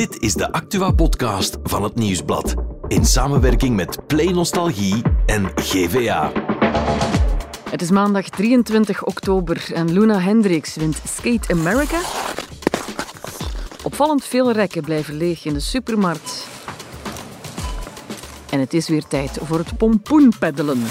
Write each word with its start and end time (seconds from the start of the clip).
Dit 0.00 0.22
is 0.22 0.34
de 0.34 0.52
Actua-podcast 0.52 1.56
van 1.62 1.82
het 1.82 1.94
Nieuwsblad. 1.94 2.54
In 2.88 3.04
samenwerking 3.04 3.76
met 3.76 4.06
Play 4.06 4.26
Nostalgie 4.32 5.02
en 5.26 5.50
GVA. 5.54 6.32
Het 7.70 7.82
is 7.82 7.90
maandag 7.90 8.28
23 8.28 9.04
oktober 9.04 9.70
en 9.74 9.92
Luna 9.92 10.20
Hendricks 10.20 10.76
wint 10.76 11.00
Skate 11.04 11.52
America. 11.52 12.00
Opvallend 13.82 14.24
veel 14.24 14.52
rekken 14.52 14.82
blijven 14.82 15.16
leeg 15.16 15.44
in 15.44 15.52
de 15.52 15.60
supermarkt. 15.60 16.46
En 18.50 18.60
het 18.60 18.74
is 18.74 18.88
weer 18.88 19.04
tijd 19.04 19.38
voor 19.42 19.58
het 19.58 19.76
pompoenpeddelen. 19.76 20.82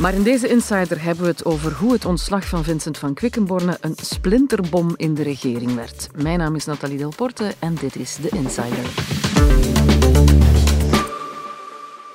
Maar 0.00 0.14
in 0.14 0.22
deze 0.22 0.48
Insider 0.48 1.02
hebben 1.02 1.24
we 1.24 1.30
het 1.30 1.44
over 1.44 1.72
hoe 1.72 1.92
het 1.92 2.04
ontslag 2.04 2.44
van 2.48 2.64
Vincent 2.64 2.98
van 2.98 3.14
Quickenborne 3.14 3.78
een 3.80 3.94
splinterbom 4.02 4.92
in 4.96 5.14
de 5.14 5.22
regering 5.22 5.74
werd. 5.74 6.08
Mijn 6.22 6.38
naam 6.38 6.54
is 6.54 6.64
Nathalie 6.64 6.98
Delporte 6.98 7.54
en 7.58 7.74
dit 7.74 7.96
is 7.96 8.16
de 8.16 8.28
Insider. 8.28 8.90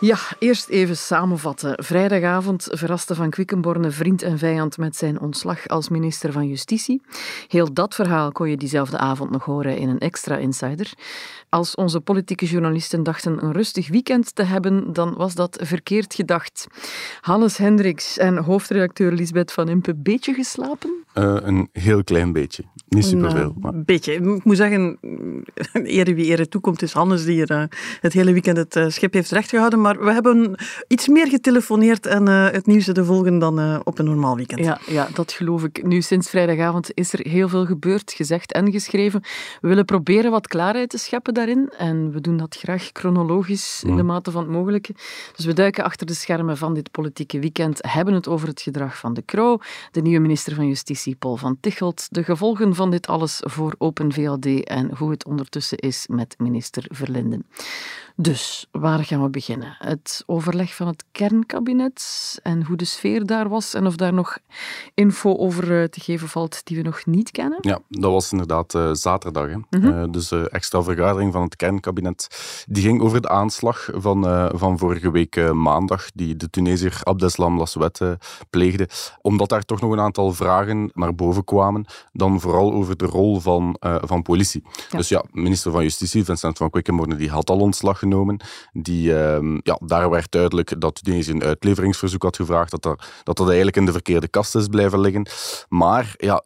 Ja, 0.06 0.18
eerst 0.40 0.70
even 0.70 0.98
samenvatten. 0.98 1.84
Vrijdagavond 1.84 2.68
verraste 2.72 3.16
Van 3.16 3.30
Quickenborne 3.30 3.92
vriend 3.92 4.22
en 4.22 4.38
vijand 4.38 4.78
met 4.78 4.96
zijn 4.96 5.20
ontslag 5.20 5.68
als 5.68 5.90
minister 5.90 6.32
van 6.32 6.48
Justitie. 6.48 7.02
Heel 7.48 7.74
dat 7.74 7.96
verhaal 7.96 8.32
kon 8.32 8.50
je 8.50 8.58
diezelfde 8.58 8.98
avond 8.98 9.32
nog 9.32 9.44
horen 9.44 9.78
in 9.78 9.90
een 9.90 10.00
extra 10.00 10.38
Insider. 10.38 10.94
Als 11.50 11.76
onze 11.76 12.00
politieke 12.00 12.46
journalisten 12.46 13.04
dachten 13.04 13.44
een 13.44 13.52
rustig 13.52 13.88
weekend 13.88 14.36
te 14.36 14.44
hebben, 14.44 14.94
dan 14.94 15.14
was 15.18 15.36
dat 15.36 15.60
verkeerd 15.64 16.14
gedacht. 16.14 16.68
Hannes 17.22 17.58
Hendricks 17.58 18.18
en 18.18 18.38
hoofdredacteur 18.38 19.12
Lisbeth 19.12 19.52
van 19.52 19.70
Impe, 19.70 19.96
beetje 19.96 20.34
geslapen? 20.34 21.04
Uh, 21.16 21.38
een 21.42 21.70
heel 21.72 22.04
klein 22.04 22.34
beetje. 22.34 22.64
Niet 22.88 23.06
superveel. 23.06 23.54
Een 23.56 23.60
maar... 23.60 23.84
beetje. 23.84 24.14
Ik 24.14 24.44
moet 24.44 24.58
zeggen, 24.58 24.98
ere 25.74 26.14
wie 26.14 26.26
ere 26.26 26.48
toekomt, 26.48 26.82
is 26.82 26.94
Hannes 26.94 27.26
die 27.26 27.46
er 27.46 27.62
uh, 27.62 27.64
het 28.02 28.14
hele 28.14 28.32
weekend 28.32 28.58
het 28.58 28.76
uh, 28.76 28.90
schip 28.90 29.14
heeft 29.14 29.32
rechtgehouden. 29.32 29.82
Maar 29.82 29.95
we 30.00 30.12
hebben 30.12 30.60
iets 30.88 31.08
meer 31.08 31.28
getelefoneerd 31.28 32.06
en 32.06 32.28
het 32.28 32.66
nieuws 32.66 32.86
te 32.86 33.06
volgen 33.06 33.40
dan 33.40 33.86
op 33.86 34.00
een 34.00 34.06
normaal 34.06 34.36
weekend. 34.36 34.66
Ja, 34.66 34.80
ja, 34.88 35.08
dat 35.14 35.32
geloof 35.32 35.64
ik. 35.64 35.84
Nu, 35.84 36.02
sinds 36.02 36.30
vrijdagavond 36.30 36.92
is 36.94 37.14
er 37.14 37.28
heel 37.30 37.50
veel 37.50 37.66
gebeurd, 37.66 38.12
gezegd 38.12 38.52
en 38.52 38.72
geschreven. 38.72 39.22
We 39.62 39.68
willen 39.68 39.86
proberen 39.86 40.32
wat 40.32 40.48
klaarheid 40.48 40.90
te 40.90 40.98
scheppen 40.98 41.34
daarin. 41.34 41.74
En 41.78 42.12
we 42.12 42.22
doen 42.22 42.38
dat 42.38 42.56
graag 42.56 42.90
chronologisch 42.94 43.84
in 43.86 43.96
de 43.96 44.04
mate 44.04 44.32
van 44.32 44.42
het 44.42 44.52
mogelijke. 44.52 44.96
Dus 45.36 45.46
we 45.46 45.54
duiken 45.54 45.84
achter 45.84 46.08
de 46.08 46.14
schermen 46.14 46.58
van 46.58 46.74
dit 46.74 46.92
politieke 46.92 47.40
weekend, 47.40 47.80
hebben 47.82 48.14
het 48.14 48.28
over 48.28 48.48
het 48.48 48.62
gedrag 48.62 48.98
van 48.98 49.14
de 49.14 49.22
Kroo, 49.22 49.58
de 49.92 50.02
nieuwe 50.02 50.20
minister 50.20 50.56
van 50.56 50.68
Justitie 50.68 51.16
Paul 51.16 51.38
van 51.38 51.58
Tichelt, 51.60 52.08
de 52.10 52.24
gevolgen 52.24 52.76
van 52.76 52.92
dit 52.92 53.08
alles 53.08 53.42
voor 53.44 53.76
Open 53.78 54.14
VLD 54.14 54.64
en 54.64 54.96
hoe 54.98 55.12
het 55.12 55.26
ondertussen 55.26 55.78
is 55.78 56.08
met 56.08 56.36
minister 56.38 56.86
Verlinden. 56.88 57.46
Dus 58.18 58.68
waar 58.72 59.04
gaan 59.04 59.24
we 59.24 59.30
beginnen? 59.30 59.76
Het 59.80 60.24
overleg 60.26 60.76
van 60.76 60.88
het 60.88 61.06
kernkabinet 61.12 62.40
en 62.44 62.64
hoe 62.64 62.78
de 62.78 62.86
sfeer 62.86 63.26
daar 63.26 63.50
was 63.50 63.74
en 63.74 63.86
of 63.86 63.96
daar 63.96 64.14
nog 64.14 64.38
info 64.94 65.38
over 65.38 65.82
eh, 65.82 65.88
te 65.88 66.00
geven 66.00 66.28
valt 66.28 66.66
die 66.66 66.78
we 66.78 66.84
nog 66.84 67.06
niet 67.06 67.32
kennen? 67.32 67.58
Ja, 67.62 67.80
dat 67.90 68.12
was 68.12 68.32
inderdaad 68.32 68.74
uh, 68.74 68.90
zaterdag. 68.94 69.48
Hè. 69.48 69.58
Mhm. 69.80 69.86
Uh, 69.88 70.04
dus 70.12 70.28
de 70.28 70.50
extra 70.50 70.84
vergadering 70.84 71.34
van 71.34 71.42
het 71.42 71.56
kernkabinet 71.56 72.28
die 72.70 72.84
ging 72.84 73.02
over 73.02 73.22
de 73.22 73.30
aanslag 73.30 73.90
van, 73.94 74.50
van 74.58 74.78
vorige 74.78 75.12
week 75.12 75.54
maandag 75.54 76.12
die 76.12 76.36
de 76.36 76.50
Tunesiër 76.50 77.00
Abdeslam 77.04 77.58
Laswet 77.58 78.02
pleegde. 78.50 78.90
Omdat 79.22 79.50
daar 79.50 79.64
toch 79.64 79.82
nog 79.82 79.92
een 79.92 80.00
aantal 80.00 80.34
vragen 80.34 80.92
naar 80.94 81.16
boven 81.16 81.44
kwamen, 81.44 81.86
dan 82.12 82.40
vooral 82.40 82.74
over 82.74 82.98
de 82.98 83.06
rol 83.06 83.40
van, 83.40 83.76
van 83.80 84.22
politie. 84.22 84.64
Dus 84.90 85.10
ja, 85.10 85.24
minister 85.32 85.72
van 85.72 85.84
Justitie, 85.84 86.26
Vincent 86.26 86.58
van 86.58 86.70
Quickenborne, 86.70 87.16
die 87.16 87.30
had 87.30 87.50
al 87.50 87.60
ontslag 87.60 88.04
genomen. 88.10 88.40
Die, 88.74 89.10
uh, 89.10 89.58
ja, 89.64 89.80
daar 89.86 90.10
werd 90.10 90.32
duidelijk 90.32 90.82
dat 90.82 91.04
Tunesië 91.04 91.32
een 91.32 91.44
uitleveringsverzoek 91.44 92.24
had 92.24 92.36
gevraagd, 92.36 92.72
dat 92.72 92.82
dat, 92.82 93.06
dat 93.24 93.38
dat 93.38 93.48
eigenlijk 93.48 93.78
in 93.78 93.86
de 93.86 93.92
verkeerde 93.92 94.28
kast 94.28 94.56
is 94.56 94.68
blijven 94.68 95.00
liggen. 95.00 95.28
Maar 95.70 96.14
ja, 96.18 96.42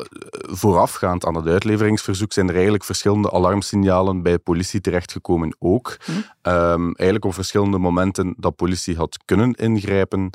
voorafgaand 0.50 1.26
aan 1.26 1.36
het 1.36 1.48
uitleveringsverzoek 1.48 2.34
zijn 2.34 2.48
er 2.48 2.54
eigenlijk 2.54 2.84
verschillende 2.84 3.32
alarmsignalen 3.32 4.22
bij 4.22 4.38
politie 4.38 4.82
terechtgekomen 4.82 5.56
ook. 5.60 5.98
Hm. 6.06 6.12
Um, 6.52 6.86
eigenlijk 6.96 7.26
op 7.26 7.34
verschillende 7.34 7.78
momenten 7.78 8.34
dat 8.38 8.56
politie 8.56 8.96
had 8.96 9.20
kunnen 9.26 9.54
ingrijpen 9.54 10.30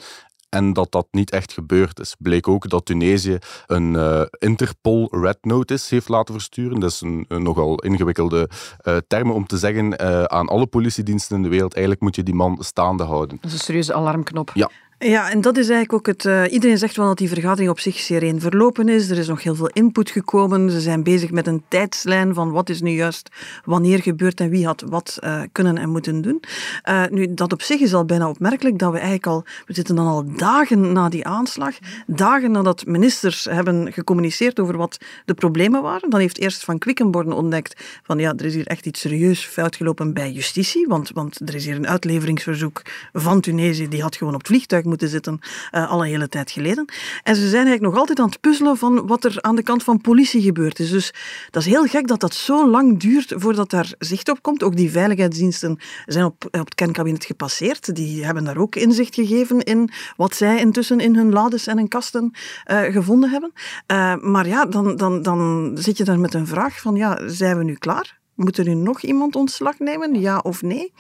en 0.54 0.72
dat 0.72 0.92
dat 0.92 1.06
niet 1.10 1.30
echt 1.30 1.52
gebeurd 1.52 2.00
is. 2.00 2.14
Bleek 2.18 2.48
ook 2.48 2.68
dat 2.68 2.84
Tunesië 2.84 3.38
een 3.66 3.94
uh, 3.94 4.22
Interpol 4.38 5.08
Red 5.10 5.38
Notice 5.40 5.94
heeft 5.94 6.08
laten 6.08 6.34
versturen. 6.34 6.80
Dat 6.80 6.90
is 6.90 7.00
een, 7.00 7.26
nogal 7.28 7.78
ingewikkelde 7.78 8.48
uh, 8.82 8.96
term 9.06 9.30
om 9.30 9.46
te 9.46 9.58
zeggen 9.58 10.02
uh, 10.02 10.22
aan 10.22 10.48
alle 10.48 10.66
politiediensten 10.66 11.36
in 11.36 11.42
de 11.42 11.48
wereld. 11.48 11.72
Eigenlijk 11.72 12.02
moet 12.02 12.16
je 12.16 12.22
die 12.22 12.34
man 12.34 12.56
staande 12.60 13.02
houden. 13.02 13.38
Dat 13.40 13.50
is 13.50 13.52
een 13.52 13.64
serieuze 13.64 13.94
alarmknop. 13.94 14.50
Ja, 14.54 14.70
ja, 14.98 15.30
en 15.30 15.40
dat 15.40 15.56
is 15.56 15.68
eigenlijk 15.68 15.92
ook 15.92 16.06
het. 16.06 16.24
Uh, 16.24 16.52
iedereen 16.52 16.78
zegt 16.78 16.96
wel 16.96 17.06
dat 17.06 17.18
die 17.18 17.28
vergadering 17.28 17.70
op 17.70 17.80
zich 17.80 17.98
sereen 17.98 18.40
verlopen 18.40 18.88
is. 18.88 19.10
Er 19.10 19.18
is 19.18 19.28
nog 19.28 19.42
heel 19.42 19.54
veel 19.54 19.68
input 19.68 20.10
gekomen. 20.10 20.70
Ze 20.70 20.80
zijn 20.80 21.02
bezig 21.02 21.30
met 21.30 21.46
een 21.46 21.62
tijdslijn 21.68 22.34
van 22.34 22.50
wat 22.50 22.68
is 22.68 22.80
nu 22.80 22.90
juist 22.90 23.28
wanneer 23.64 24.02
gebeurt 24.02 24.40
en 24.40 24.50
wie 24.50 24.66
had 24.66 24.84
wat 24.88 25.18
uh, 25.24 25.42
kunnen 25.52 25.78
en 25.78 25.90
moeten 25.90 26.20
doen. 26.20 26.42
Uh, 26.88 27.02
nu, 27.10 27.34
dat 27.34 27.52
op 27.52 27.62
zich 27.62 27.80
is 27.80 27.94
al 27.94 28.04
bijna 28.04 28.28
opmerkelijk 28.28 28.78
dat 28.78 28.90
we 28.90 28.96
eigenlijk 28.96 29.26
al. 29.26 29.44
We 29.66 29.74
zitten 29.74 29.96
dan 29.96 30.06
al 30.06 30.36
dagen 30.36 30.92
na 30.92 31.08
die 31.08 31.26
aanslag. 31.26 31.74
Dagen 32.06 32.50
nadat 32.50 32.86
ministers 32.86 33.44
hebben 33.44 33.92
gecommuniceerd 33.92 34.60
over 34.60 34.76
wat 34.76 34.98
de 35.24 35.34
problemen 35.34 35.82
waren. 35.82 36.10
Dan 36.10 36.20
heeft 36.20 36.38
eerst 36.38 36.64
Van 36.64 36.78
Quickenborne 36.78 37.34
ontdekt 37.34 38.00
van 38.02 38.18
ja, 38.18 38.32
er 38.36 38.44
is 38.44 38.54
hier 38.54 38.66
echt 38.66 38.86
iets 38.86 39.00
serieus 39.00 39.44
fout 39.44 39.76
gelopen 39.76 40.14
bij 40.14 40.32
justitie. 40.32 40.86
Want, 40.86 41.10
want 41.10 41.40
er 41.48 41.54
is 41.54 41.64
hier 41.64 41.76
een 41.76 41.88
uitleveringsverzoek 41.88 42.82
van 43.12 43.40
Tunesië. 43.40 43.88
Die 43.88 44.02
had 44.02 44.16
gewoon 44.16 44.34
op 44.34 44.38
het 44.38 44.48
vliegtuig 44.48 44.83
moeten 44.84 45.08
zitten, 45.08 45.38
uh, 45.72 45.90
al 45.90 46.00
een 46.00 46.08
hele 46.08 46.28
tijd 46.28 46.50
geleden. 46.50 46.84
En 47.22 47.34
ze 47.34 47.48
zijn 47.48 47.66
eigenlijk 47.66 47.82
nog 47.82 47.96
altijd 47.96 48.18
aan 48.18 48.28
het 48.28 48.40
puzzelen 48.40 48.76
van 48.76 49.06
wat 49.06 49.24
er 49.24 49.38
aan 49.40 49.56
de 49.56 49.62
kant 49.62 49.82
van 49.82 50.00
politie 50.00 50.42
gebeurd 50.42 50.78
is. 50.78 50.90
Dus 50.90 51.12
dat 51.50 51.62
is 51.62 51.68
heel 51.68 51.84
gek 51.84 52.06
dat 52.06 52.20
dat 52.20 52.34
zo 52.34 52.70
lang 52.70 53.00
duurt 53.00 53.32
voordat 53.36 53.70
daar 53.70 53.92
zicht 53.98 54.28
op 54.28 54.42
komt. 54.42 54.62
Ook 54.62 54.76
die 54.76 54.90
veiligheidsdiensten 54.90 55.78
zijn 56.06 56.24
op, 56.24 56.44
op 56.44 56.64
het 56.64 56.74
kernkabinet 56.74 57.24
gepasseerd. 57.24 57.94
Die 57.94 58.24
hebben 58.24 58.44
daar 58.44 58.56
ook 58.56 58.76
inzicht 58.76 59.14
gegeven 59.14 59.62
in 59.62 59.90
wat 60.16 60.34
zij 60.34 60.58
intussen 60.58 61.00
in 61.00 61.16
hun 61.16 61.32
lades 61.32 61.66
en 61.66 61.76
hun 61.76 61.88
kasten 61.88 62.32
uh, 62.70 62.80
gevonden 62.82 63.30
hebben. 63.30 63.52
Uh, 63.92 64.16
maar 64.16 64.46
ja, 64.46 64.66
dan, 64.66 64.96
dan, 64.96 65.22
dan 65.22 65.70
zit 65.74 65.96
je 65.96 66.04
daar 66.04 66.18
met 66.18 66.34
een 66.34 66.46
vraag 66.46 66.80
van, 66.80 66.94
ja, 66.94 67.28
zijn 67.28 67.58
we 67.58 67.64
nu 67.64 67.74
klaar? 67.74 68.18
Moet 68.34 68.58
er 68.58 68.64
nu 68.64 68.74
nog 68.74 69.02
iemand 69.02 69.36
ontslag 69.36 69.78
nemen, 69.78 70.20
ja 70.20 70.38
of 70.38 70.62
nee? 70.62 70.92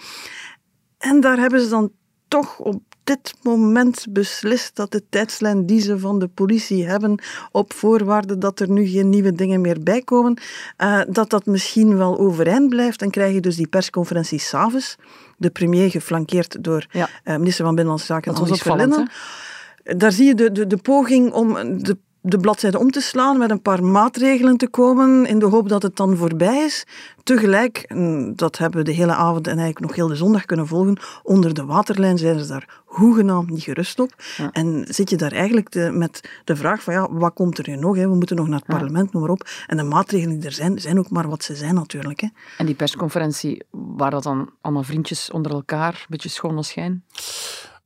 En 0.98 1.20
daar 1.20 1.38
hebben 1.38 1.60
ze 1.60 1.68
dan 1.68 1.92
toch 2.28 2.58
op 2.58 2.82
dit 3.04 3.34
moment 3.42 4.06
beslist 4.10 4.76
dat 4.76 4.92
de 4.92 5.02
tijdslijn 5.08 5.66
die 5.66 5.80
ze 5.80 5.98
van 5.98 6.18
de 6.18 6.28
politie 6.28 6.86
hebben, 6.86 7.18
op 7.50 7.72
voorwaarde 7.72 8.38
dat 8.38 8.60
er 8.60 8.70
nu 8.70 8.86
geen 8.86 9.08
nieuwe 9.08 9.32
dingen 9.32 9.60
meer 9.60 9.82
bijkomen, 9.82 10.38
uh, 10.78 11.00
dat 11.08 11.30
dat 11.30 11.46
misschien 11.46 11.96
wel 11.96 12.18
overeind 12.18 12.68
blijft. 12.68 13.02
En 13.02 13.10
krijg 13.10 13.34
je 13.34 13.40
dus 13.40 13.56
die 13.56 13.68
persconferentie 13.68 14.38
s'avonds. 14.38 14.96
De 15.36 15.50
premier 15.50 15.90
geflankeerd 15.90 16.64
door 16.64 16.86
ja. 16.90 17.08
uh, 17.24 17.36
minister 17.36 17.64
van 17.64 17.74
Binnenlandse 17.74 18.06
Zaken, 18.06 18.34
Andries 18.34 18.62
Verlinden. 18.62 19.10
Daar 19.84 20.12
zie 20.12 20.26
je 20.26 20.34
de, 20.34 20.52
de, 20.52 20.66
de 20.66 20.76
poging 20.76 21.32
om 21.32 21.78
de 21.82 21.96
de 22.26 22.38
bladzijde 22.38 22.78
om 22.78 22.90
te 22.90 23.00
slaan, 23.00 23.38
met 23.38 23.50
een 23.50 23.62
paar 23.62 23.84
maatregelen 23.84 24.56
te 24.56 24.68
komen, 24.68 25.26
in 25.26 25.38
de 25.38 25.46
hoop 25.46 25.68
dat 25.68 25.82
het 25.82 25.96
dan 25.96 26.16
voorbij 26.16 26.64
is. 26.64 26.86
Tegelijk, 27.22 27.94
dat 28.36 28.58
hebben 28.58 28.78
we 28.78 28.84
de 28.84 28.92
hele 28.92 29.14
avond 29.14 29.46
en 29.46 29.58
eigenlijk 29.58 29.86
nog 29.86 29.94
heel 29.94 30.08
de 30.08 30.16
zondag 30.16 30.44
kunnen 30.44 30.66
volgen, 30.66 30.98
onder 31.22 31.54
de 31.54 31.64
waterlijn 31.64 32.18
zijn 32.18 32.38
ze 32.38 32.46
daar 32.46 32.82
hoegenaamd 32.84 33.50
niet 33.50 33.62
gerust 33.62 34.00
op. 34.00 34.12
En 34.52 34.84
zit 34.88 35.10
je 35.10 35.16
daar 35.16 35.32
eigenlijk 35.32 35.70
de, 35.70 35.90
met 35.90 36.28
de 36.44 36.56
vraag 36.56 36.82
van, 36.82 36.94
ja, 36.94 37.12
wat 37.12 37.34
komt 37.34 37.58
er 37.58 37.68
nu 37.68 37.76
nog? 37.76 37.96
Hè? 37.96 38.08
We 38.08 38.14
moeten 38.14 38.36
nog 38.36 38.48
naar 38.48 38.58
het 38.58 38.68
parlement, 38.68 39.12
noem 39.12 39.22
maar 39.22 39.30
op. 39.30 39.48
En 39.66 39.76
de 39.76 39.82
maatregelen 39.82 40.38
die 40.38 40.46
er 40.46 40.54
zijn, 40.54 40.80
zijn 40.80 40.98
ook 40.98 41.10
maar 41.10 41.28
wat 41.28 41.44
ze 41.44 41.54
zijn 41.54 41.74
natuurlijk. 41.74 42.20
Hè? 42.20 42.28
En 42.58 42.66
die 42.66 42.74
persconferentie, 42.74 43.62
waren 43.70 44.12
dat 44.12 44.22
dan 44.22 44.50
allemaal 44.60 44.82
vriendjes 44.82 45.30
onder 45.30 45.52
elkaar, 45.52 45.94
een 45.94 46.06
beetje 46.08 46.28
schone 46.28 46.62
schijn? 46.62 47.04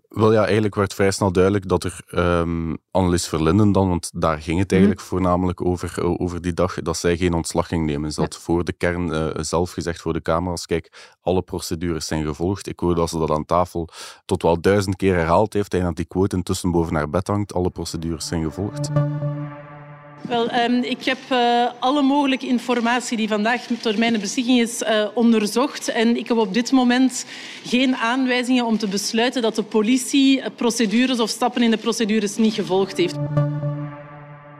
Wel 0.09 0.33
ja, 0.33 0.45
eigenlijk 0.45 0.75
werd 0.75 0.95
vrij 0.95 1.11
snel 1.11 1.33
duidelijk 1.33 1.69
dat 1.69 1.85
er 1.85 2.01
um, 2.15 2.79
Annelies 2.91 3.29
Verlinden 3.29 3.73
dan, 3.73 3.89
want 3.89 4.11
daar 4.15 4.39
ging 4.39 4.59
het 4.59 4.71
eigenlijk 4.73 5.01
mhm. 5.01 5.09
voornamelijk 5.09 5.65
over, 5.65 5.99
eh, 5.99 6.21
over 6.21 6.41
die 6.41 6.53
dag, 6.53 6.75
dat 6.75 6.97
zij 6.97 7.17
geen 7.17 7.35
ontslag 7.35 7.69
ging 7.69 7.87
nemen. 7.87 8.13
Ze 8.13 8.21
had 8.21 8.37
voor 8.37 8.65
de 8.65 8.73
kern 8.73 9.09
uh, 9.09 9.29
zelf 9.35 9.73
gezegd 9.73 10.01
voor 10.01 10.13
de 10.13 10.23
camera's, 10.23 10.67
kijk, 10.67 11.15
alle 11.21 11.43
procedures 11.43 12.07
zijn 12.07 12.25
gevolgd. 12.25 12.69
Ik 12.69 12.81
hoorde 12.81 13.01
dat 13.01 13.11
ze 13.11 13.19
dat 13.19 13.31
aan 13.31 13.45
tafel 13.45 13.89
tot 14.25 14.43
wel 14.43 14.61
duizend 14.61 14.97
keer 14.97 15.15
herhaald 15.15 15.53
heeft 15.53 15.75
en 15.75 15.83
dat 15.83 15.97
die 15.97 16.07
quote 16.07 16.37
intussen 16.37 16.71
boven 16.71 16.95
haar 16.95 17.11
bed 17.11 17.27
hangt. 17.27 17.55
Alle 17.55 17.71
procedures 17.71 18.27
zijn 18.27 18.43
gevolgd. 18.43 18.91
Wel, 20.29 20.55
um, 20.55 20.83
ik 20.83 21.05
heb 21.05 21.19
uh, 21.33 21.39
alle 21.79 22.03
mogelijke 22.03 22.47
informatie 22.47 23.17
die 23.17 23.29
vandaag 23.29 23.67
door 23.67 23.99
mijn 23.99 24.21
beschikking 24.21 24.61
is 24.61 24.83
uh, 24.83 25.07
onderzocht. 25.15 25.89
En 25.89 26.17
ik 26.17 26.29
heb 26.29 26.37
op 26.37 26.55
dit 26.55 26.73
moment 26.73 27.25
geen 27.65 27.97
aanwijzingen 27.97 28.67
om 28.67 28.79
te 28.79 28.89
besluiten 28.89 29.43
dat 29.43 29.55
de 29.55 29.63
politie 29.63 30.43
procedures 30.57 31.21
of 31.21 31.29
stappen 31.31 31.63
in 31.63 31.71
de 31.71 31.77
procedures 31.77 32.37
niet 32.37 32.55
gevolgd 32.55 32.97
heeft. 32.97 33.17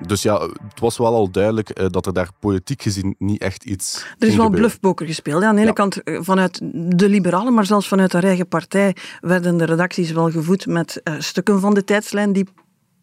dus 0.07 0.23
ja, 0.23 0.41
het 0.41 0.81
was 0.81 0.99
wel 0.99 1.15
al 1.15 1.31
duidelijk 1.31 1.81
uh, 1.81 1.87
dat 1.89 2.07
er 2.07 2.13
daar 2.13 2.31
politiek 2.41 2.83
gezien 2.83 3.15
niet 3.19 3.41
echt 3.41 3.65
iets. 3.65 4.07
Er 4.19 4.29
is 4.29 4.37
wel 4.37 4.51
bluffpoker 4.51 5.07
gespeeld. 5.07 5.43
Ja. 5.43 5.49
Aan 5.49 5.57
de 5.57 5.63
ene 5.63 5.73
kant 5.73 6.01
vanuit 6.05 6.61
de 6.97 7.09
liberalen, 7.09 7.55
maar 7.55 7.67
zelfs 7.67 7.89
vanuit 7.89 8.13
haar 8.13 8.25
eigen 8.25 8.49
partij 8.49 8.97
werden 9.21 9.57
de 9.57 9.65
redacties 9.65 10.11
wel 10.11 10.31
gevoed 10.31 10.67
met 10.67 11.01
uh, 11.05 11.15
stukken 11.19 11.61
van 11.61 11.75
de 11.75 11.85
tijdslijn 11.85 12.33
die 12.33 12.47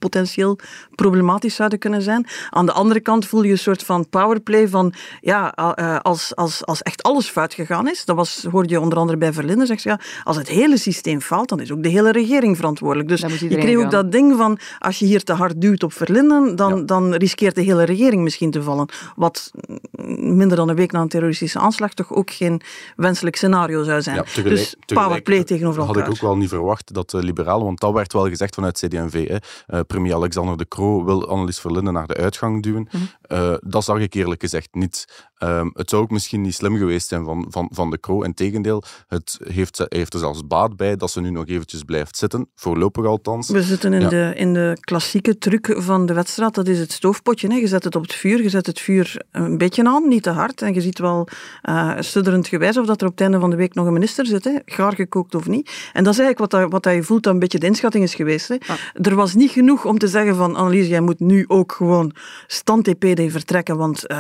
potentieel 0.10 0.58
problematisch 0.96 1.56
zouden 1.56 1.80
kunnen 1.80 2.02
zijn. 2.02 2.28
Aan 2.50 2.66
de 2.66 2.72
andere 2.72 3.00
kant 3.00 3.26
voel 3.26 3.44
je 3.44 3.52
een 3.52 3.58
soort 3.58 3.84
van 3.84 4.10
powerplay 4.10 4.68
van, 4.68 4.94
ja, 5.22 5.54
eh, 5.54 6.00
als, 6.00 6.36
als, 6.36 6.66
als 6.66 6.82
echt 6.82 7.04
alles 7.04 7.30
fout 7.30 7.54
gegaan 7.54 7.90
is, 7.90 8.06
dat 8.06 8.16
was, 8.16 8.46
hoorde 8.52 8.70
je 8.70 8.80
onder 8.80 8.98
andere 8.98 9.18
bij 9.18 9.34
Verlinden, 9.34 9.68
zegt 9.68 9.82
ze, 9.82 9.90
ja, 9.90 10.00
als 10.24 10.38
het 10.38 10.48
hele 10.48 10.78
systeem 10.78 11.22
faalt, 11.22 11.50
dan 11.50 11.60
is 11.60 11.72
ook 11.72 11.84
de 11.84 11.90
hele 11.90 12.12
regering 12.12 12.56
verantwoordelijk. 12.56 13.10
Dus 13.10 13.22
je 13.40 13.58
kreeg 13.58 13.78
ook 13.78 13.92
dat 13.92 14.12
ding 14.12 14.38
van, 14.38 14.60
als 14.80 15.00
je 15.00 15.06
hier 15.06 15.24
te 15.24 15.34
hard 15.34 15.62
duwt 15.62 15.84
op 15.84 15.94
Verlinden, 15.94 16.56
dan, 16.56 16.86
dan 16.86 17.14
riskeert 17.14 17.56
de 17.56 17.62
hele 17.62 17.84
regering 17.84 18.22
misschien 18.22 18.52
te 18.52 18.64
vallen. 18.64 18.90
Wat 19.16 19.52
minder 20.16 20.58
dan 20.58 20.70
een 20.70 20.76
week 20.76 20.92
na 20.92 21.02
een 21.02 21.08
terroristische 21.08 21.60
aanslag 21.60 21.94
toch 21.94 22.14
ook 22.14 22.32
geen 22.32 22.62
wenselijk 22.96 23.36
scenario 23.36 23.84
zou 23.84 24.02
zijn. 24.02 24.16
Ja, 24.16 24.44
dus 24.44 24.76
powerplay 24.86 25.44
tegenover 25.44 25.80
elkaar. 25.80 25.96
Had 25.96 26.06
ik 26.06 26.12
ook 26.12 26.22
wel 26.22 26.38
niet 26.38 26.50
verwacht 26.50 26.94
dat 26.94 27.10
de 27.10 27.24
liberalen, 27.24 27.66
want 27.66 27.80
dat 27.80 27.94
werd 27.94 28.14
wel 28.14 28.28
gezegd 28.28 28.56
vanuit 28.56 28.78
CD&V, 28.86 29.28
hè, 29.28 29.86
premier 29.96 30.16
Alexander 30.16 30.58
de 30.58 30.68
Croo 30.68 31.06
wil 31.06 31.28
Annelies 31.28 31.60
Verlinden 31.60 31.94
naar 31.94 32.08
de 32.08 32.16
uitgang 32.16 32.64
duwen. 32.64 32.88
Mhm. 32.92 33.04
Eh, 33.28 33.54
dat 33.60 33.84
zag 33.84 34.00
ik 34.00 34.14
eerlijk 34.14 34.42
gezegd 34.42 34.70
niet. 34.72 35.06
Um, 35.44 35.72
het 35.74 35.90
zou 35.90 36.02
ook 36.02 36.12
misschien 36.12 36.42
niet 36.42 36.54
slim 36.54 36.78
geweest 36.78 37.08
zijn 37.08 37.26
van, 37.26 37.46
van, 37.50 37.70
van 37.74 37.92
de 37.92 38.00
Croo. 38.00 38.22
Integendeel, 38.22 38.84
het 39.08 39.40
heeft, 39.44 39.86
heeft 39.88 40.14
er 40.14 40.20
zelfs 40.20 40.48
baat 40.48 40.76
bij 40.76 40.96
dat 40.96 41.12
ze 41.12 41.22
nu 41.22 41.30
nog 41.30 41.48
eventjes 41.48 41.84
blijft 41.84 42.18
zitten, 42.18 42.50
voorlopig 42.56 43.06
althans. 43.06 43.50
We 43.50 43.64
zitten 43.64 43.94
in, 43.94 44.10
de, 44.10 44.34
in 44.36 44.54
de 44.54 44.78
klassieke 44.80 45.38
truc 45.38 45.76
van 45.78 46.06
de 46.06 46.14
wedstrijd, 46.14 46.54
dat 46.54 46.68
is 46.68 46.80
het 46.80 46.92
stoofpotje. 46.92 47.48
Hè. 47.48 47.56
Je 47.56 47.68
zet 47.68 47.84
het 47.84 47.96
op 47.96 48.02
het 48.02 48.14
vuur, 48.14 48.42
je 48.42 48.50
zet 48.50 48.66
het 48.66 48.80
vuur 48.80 49.22
een 49.32 49.58
beetje 49.58 49.84
aan, 49.84 50.08
niet 50.08 50.24
te 50.24 50.30
hard. 50.30 50.62
En 50.62 50.74
je 50.74 50.82
ziet 50.82 51.00
wel 51.00 51.28
uh, 51.70 51.94
studderend 52.00 52.48
gewijs 52.48 52.78
of 52.78 52.86
dat 52.86 53.02
er 53.02 53.08
op 53.08 53.14
het 53.14 53.22
einde 53.22 53.40
van 53.40 53.50
de 53.50 53.56
week 53.56 53.74
nog 53.74 53.86
een 53.86 53.94
minister 53.94 54.26
zit, 54.26 54.44
hè. 54.44 54.52
gaar 54.66 54.94
gekookt 54.94 55.36
of 55.36 55.48
niet. 55.48 55.90
En 55.94 56.04
dat 56.04 56.14
is 56.14 56.20
eigenlijk 56.20 56.52
wat, 56.52 56.62
dat, 56.62 56.72
wat 56.72 56.84
dat 56.84 56.94
je 56.94 57.04
voelt 57.04 57.24
dat 57.24 57.34
een 57.34 57.40
beetje 57.40 57.60
de 57.60 57.66
inschatting 57.66 58.04
is 58.04 58.16
geweest. 58.16 58.48
Hè. 58.48 58.56
Er 58.94 59.16
was 59.16 59.34
niet 59.34 59.52
genoeg 59.52 59.86
om 59.86 59.98
te 59.98 60.08
zeggen 60.08 60.36
van 60.36 60.56
Annelies, 60.56 60.88
jij 60.88 61.02
moet 61.02 61.20
nu 61.20 61.46
ook 61.48 61.72
gewoon 61.72 62.16
stand-TPD 63.16 63.32
vertrekken, 63.32 63.78
want 63.78 64.12
uh, 64.12 64.18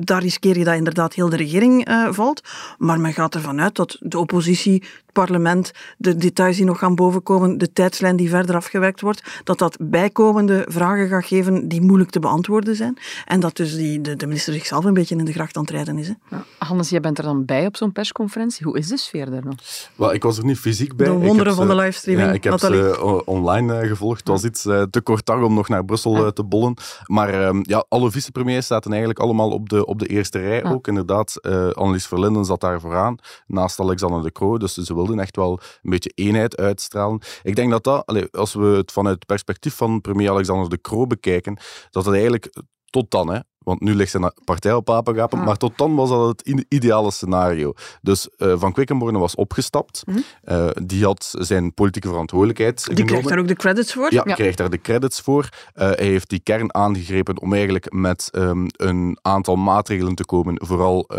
daar 0.00 0.22
riskeer 0.22 0.58
je 0.58 0.64
dat 0.64 0.74
inderdaad 0.74 1.14
heel 1.14 1.28
de 1.28 1.36
regering 1.36 1.88
uh, 1.88 2.08
valt. 2.12 2.40
Maar 2.78 3.00
men 3.00 3.12
gaat 3.12 3.34
ervan 3.34 3.60
uit 3.60 3.74
dat 3.74 3.96
de 4.00 4.18
oppositie 4.18 4.82
parlement, 5.12 5.72
de 5.98 6.16
details 6.16 6.56
die 6.56 6.64
nog 6.64 6.78
gaan 6.78 6.94
bovenkomen, 6.94 7.58
de 7.58 7.72
tijdslijn 7.72 8.16
die 8.16 8.28
verder 8.28 8.54
afgewerkt 8.54 9.00
wordt, 9.00 9.22
dat 9.44 9.58
dat 9.58 9.76
bijkomende 9.80 10.66
vragen 10.68 11.08
gaat 11.08 11.24
geven 11.24 11.68
die 11.68 11.80
moeilijk 11.80 12.10
te 12.10 12.20
beantwoorden 12.20 12.76
zijn. 12.76 12.98
En 13.24 13.40
dat 13.40 13.56
dus 13.56 13.76
die, 13.76 14.00
de, 14.00 14.16
de 14.16 14.26
minister 14.26 14.52
zichzelf 14.52 14.84
een 14.84 14.94
beetje 14.94 15.16
in 15.16 15.24
de 15.24 15.32
gracht 15.32 15.56
aan 15.56 15.62
het 15.62 15.70
rijden 15.70 15.98
is. 15.98 16.08
Hè. 16.08 16.14
Ja, 16.30 16.44
Hannes, 16.58 16.90
jij 16.90 17.00
bent 17.00 17.18
er 17.18 17.24
dan 17.24 17.44
bij 17.44 17.66
op 17.66 17.76
zo'n 17.76 17.92
persconferentie. 17.92 18.66
Hoe 18.66 18.78
is 18.78 18.88
de 18.88 18.96
sfeer 18.96 19.30
daar 19.30 19.44
nog? 19.44 19.54
Wel, 19.94 20.14
ik 20.14 20.22
was 20.22 20.38
er 20.38 20.44
niet 20.44 20.58
fysiek 20.58 20.96
bij. 20.96 21.06
De 21.06 21.12
wonderen 21.12 21.54
van 21.54 21.68
de 21.68 21.74
livestreaming. 21.74 22.28
Ja, 22.28 22.34
ik 22.34 22.44
heb 22.44 22.58
ze 22.58 23.22
online 23.24 23.82
uh, 23.82 23.88
gevolgd. 23.88 24.18
Het 24.18 24.28
was 24.28 24.44
iets 24.44 24.66
uh, 24.66 24.82
te 24.82 25.00
kort 25.00 25.26
dag 25.26 25.42
om 25.42 25.54
nog 25.54 25.68
naar 25.68 25.84
Brussel 25.84 26.16
uh, 26.16 26.28
te 26.28 26.44
bollen. 26.44 26.74
Maar 27.06 27.46
um, 27.46 27.62
ja, 27.68 27.84
alle 27.88 28.10
vicepremiers 28.10 28.66
zaten 28.66 28.90
eigenlijk 28.90 29.20
allemaal 29.20 29.50
op 29.50 29.68
de, 29.68 29.86
op 29.86 29.98
de 29.98 30.06
eerste 30.06 30.38
rij 30.38 30.64
ook. 30.64 30.88
Inderdaad, 30.88 31.42
Annelies 31.74 32.06
Verlinden 32.06 32.44
zat 32.44 32.60
daar 32.60 32.80
vooraan, 32.80 33.18
naast 33.46 33.80
Alexander 33.80 34.22
de 34.22 34.32
Croo. 34.32 34.58
Dus 34.58 34.74
ze 34.74 34.94
wilden 34.94 35.18
echt 35.18 35.36
wel 35.36 35.60
een 35.82 35.90
beetje 35.90 36.12
eenheid 36.14 36.56
uitstralen. 36.56 37.20
Ik 37.42 37.56
denk 37.56 37.70
dat 37.70 37.84
dat, 37.84 38.32
als 38.32 38.54
we 38.54 38.66
het 38.66 38.92
vanuit 38.92 39.14
het 39.14 39.26
perspectief 39.26 39.74
van 39.74 40.00
premier 40.00 40.30
Alexander 40.30 40.68
de 40.70 40.80
Croo 40.80 41.06
bekijken, 41.06 41.58
dat 41.90 42.04
het 42.04 42.14
eigenlijk 42.14 42.52
tot 42.90 43.10
dan, 43.10 43.28
hè, 43.28 43.40
want 43.66 43.80
nu 43.80 43.94
ligt 43.94 44.10
zijn 44.10 44.32
partij 44.44 44.72
op 44.72 44.90
apengapen. 44.90 45.44
Maar 45.44 45.56
tot 45.56 45.78
dan 45.78 45.94
was 45.94 46.08
dat 46.08 46.28
het 46.28 46.64
ideale 46.68 47.10
scenario. 47.10 47.72
Dus 48.02 48.28
uh, 48.38 48.54
Van 48.56 48.72
Quickenborne 48.72 49.18
was 49.18 49.34
opgestapt. 49.34 50.02
Mm 50.06 50.24
uh, 50.44 50.68
die 50.84 51.04
had 51.04 51.34
zijn 51.38 51.74
politieke 51.74 52.08
verantwoordelijkheid 52.08 52.76
Die 52.76 52.84
genomen. 52.84 53.06
krijgt 53.06 53.28
daar 53.28 53.38
ook 53.38 53.48
de 53.48 53.54
credits 53.54 53.92
voor? 53.92 54.12
Ja, 54.12 54.22
ja. 54.26 54.34
krijgt 54.34 54.58
daar 54.58 54.70
de 54.70 54.80
credits 54.80 55.20
voor. 55.20 55.48
Uh, 55.74 55.90
hij 55.90 56.06
heeft 56.06 56.28
die 56.28 56.40
kern 56.40 56.74
aangegrepen 56.74 57.40
om 57.40 57.52
eigenlijk 57.52 57.92
met 57.92 58.28
um, 58.32 58.66
een 58.76 59.18
aantal 59.22 59.56
maatregelen 59.56 60.14
te 60.14 60.24
komen. 60.24 60.60
Vooral 60.64 61.10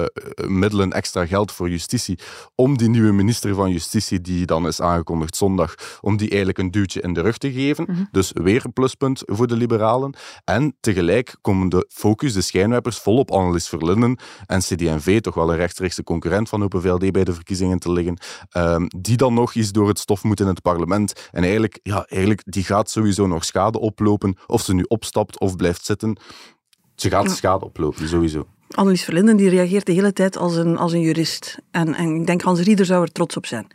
middelen, 0.47 0.91
extra 0.91 1.25
geld 1.25 1.51
voor 1.51 1.69
justitie. 1.69 2.19
Om 2.55 2.77
die 2.77 2.89
nieuwe 2.89 3.11
minister 3.11 3.55
van 3.55 3.71
Justitie, 3.71 4.21
die 4.21 4.45
dan 4.45 4.67
is 4.67 4.81
aangekondigd 4.81 5.35
zondag, 5.35 5.75
om 6.01 6.17
die 6.17 6.27
eigenlijk 6.27 6.57
een 6.57 6.71
duwtje 6.71 7.01
in 7.01 7.13
de 7.13 7.21
rug 7.21 7.37
te 7.37 7.51
geven. 7.51 7.85
Mm 7.87 7.95
-hmm. 7.95 8.07
Dus 8.11 8.31
weer 8.33 8.65
een 8.65 8.73
pluspunt 8.73 9.21
voor 9.25 9.47
de 9.47 9.55
liberalen. 9.55 10.13
En 10.43 10.75
tegelijk 10.79 11.35
komen 11.41 11.69
de 11.69 11.87
focus 11.89 12.33
de 12.37 12.43
schijnwerpers 12.43 12.97
volop 12.97 13.31
Annelies 13.31 13.67
Verlinden 13.67 14.19
en 14.45 14.59
CD&V, 14.59 15.21
toch 15.21 15.33
wel 15.33 15.49
een 15.51 15.57
rechtstreekse 15.57 16.03
concurrent 16.03 16.49
van 16.49 16.63
Open 16.63 16.81
VLD 16.81 17.11
bij 17.11 17.23
de 17.23 17.33
verkiezingen 17.33 17.79
te 17.79 17.91
liggen, 17.91 18.17
um, 18.57 18.87
die 18.97 19.17
dan 19.17 19.33
nog 19.33 19.55
eens 19.55 19.71
door 19.71 19.87
het 19.87 19.99
stof 19.99 20.23
moeten 20.23 20.45
in 20.45 20.51
het 20.51 20.61
parlement. 20.61 21.29
En 21.31 21.41
eigenlijk, 21.41 21.79
ja, 21.83 22.05
eigenlijk, 22.05 22.41
die 22.45 22.63
gaat 22.63 22.89
sowieso 22.89 23.27
nog 23.27 23.45
schade 23.45 23.79
oplopen, 23.79 24.37
of 24.47 24.61
ze 24.61 24.73
nu 24.73 24.85
opstapt 24.87 25.39
of 25.39 25.55
blijft 25.55 25.85
zitten. 25.85 26.19
Ze 26.95 27.09
gaat 27.09 27.31
schade 27.31 27.65
oplopen, 27.65 28.07
sowieso. 28.07 28.47
Annelies 28.69 29.03
Verlinden 29.03 29.37
die 29.37 29.49
reageert 29.49 29.85
de 29.85 29.91
hele 29.91 30.13
tijd 30.13 30.37
als 30.37 30.55
een, 30.55 30.77
als 30.77 30.91
een 30.91 31.01
jurist. 31.01 31.57
En, 31.71 31.93
en 31.93 32.15
ik 32.15 32.25
denk 32.25 32.41
Hans 32.41 32.59
Rieder 32.59 32.85
zou 32.85 33.01
er 33.01 33.11
trots 33.11 33.37
op 33.37 33.45
zijn. 33.45 33.67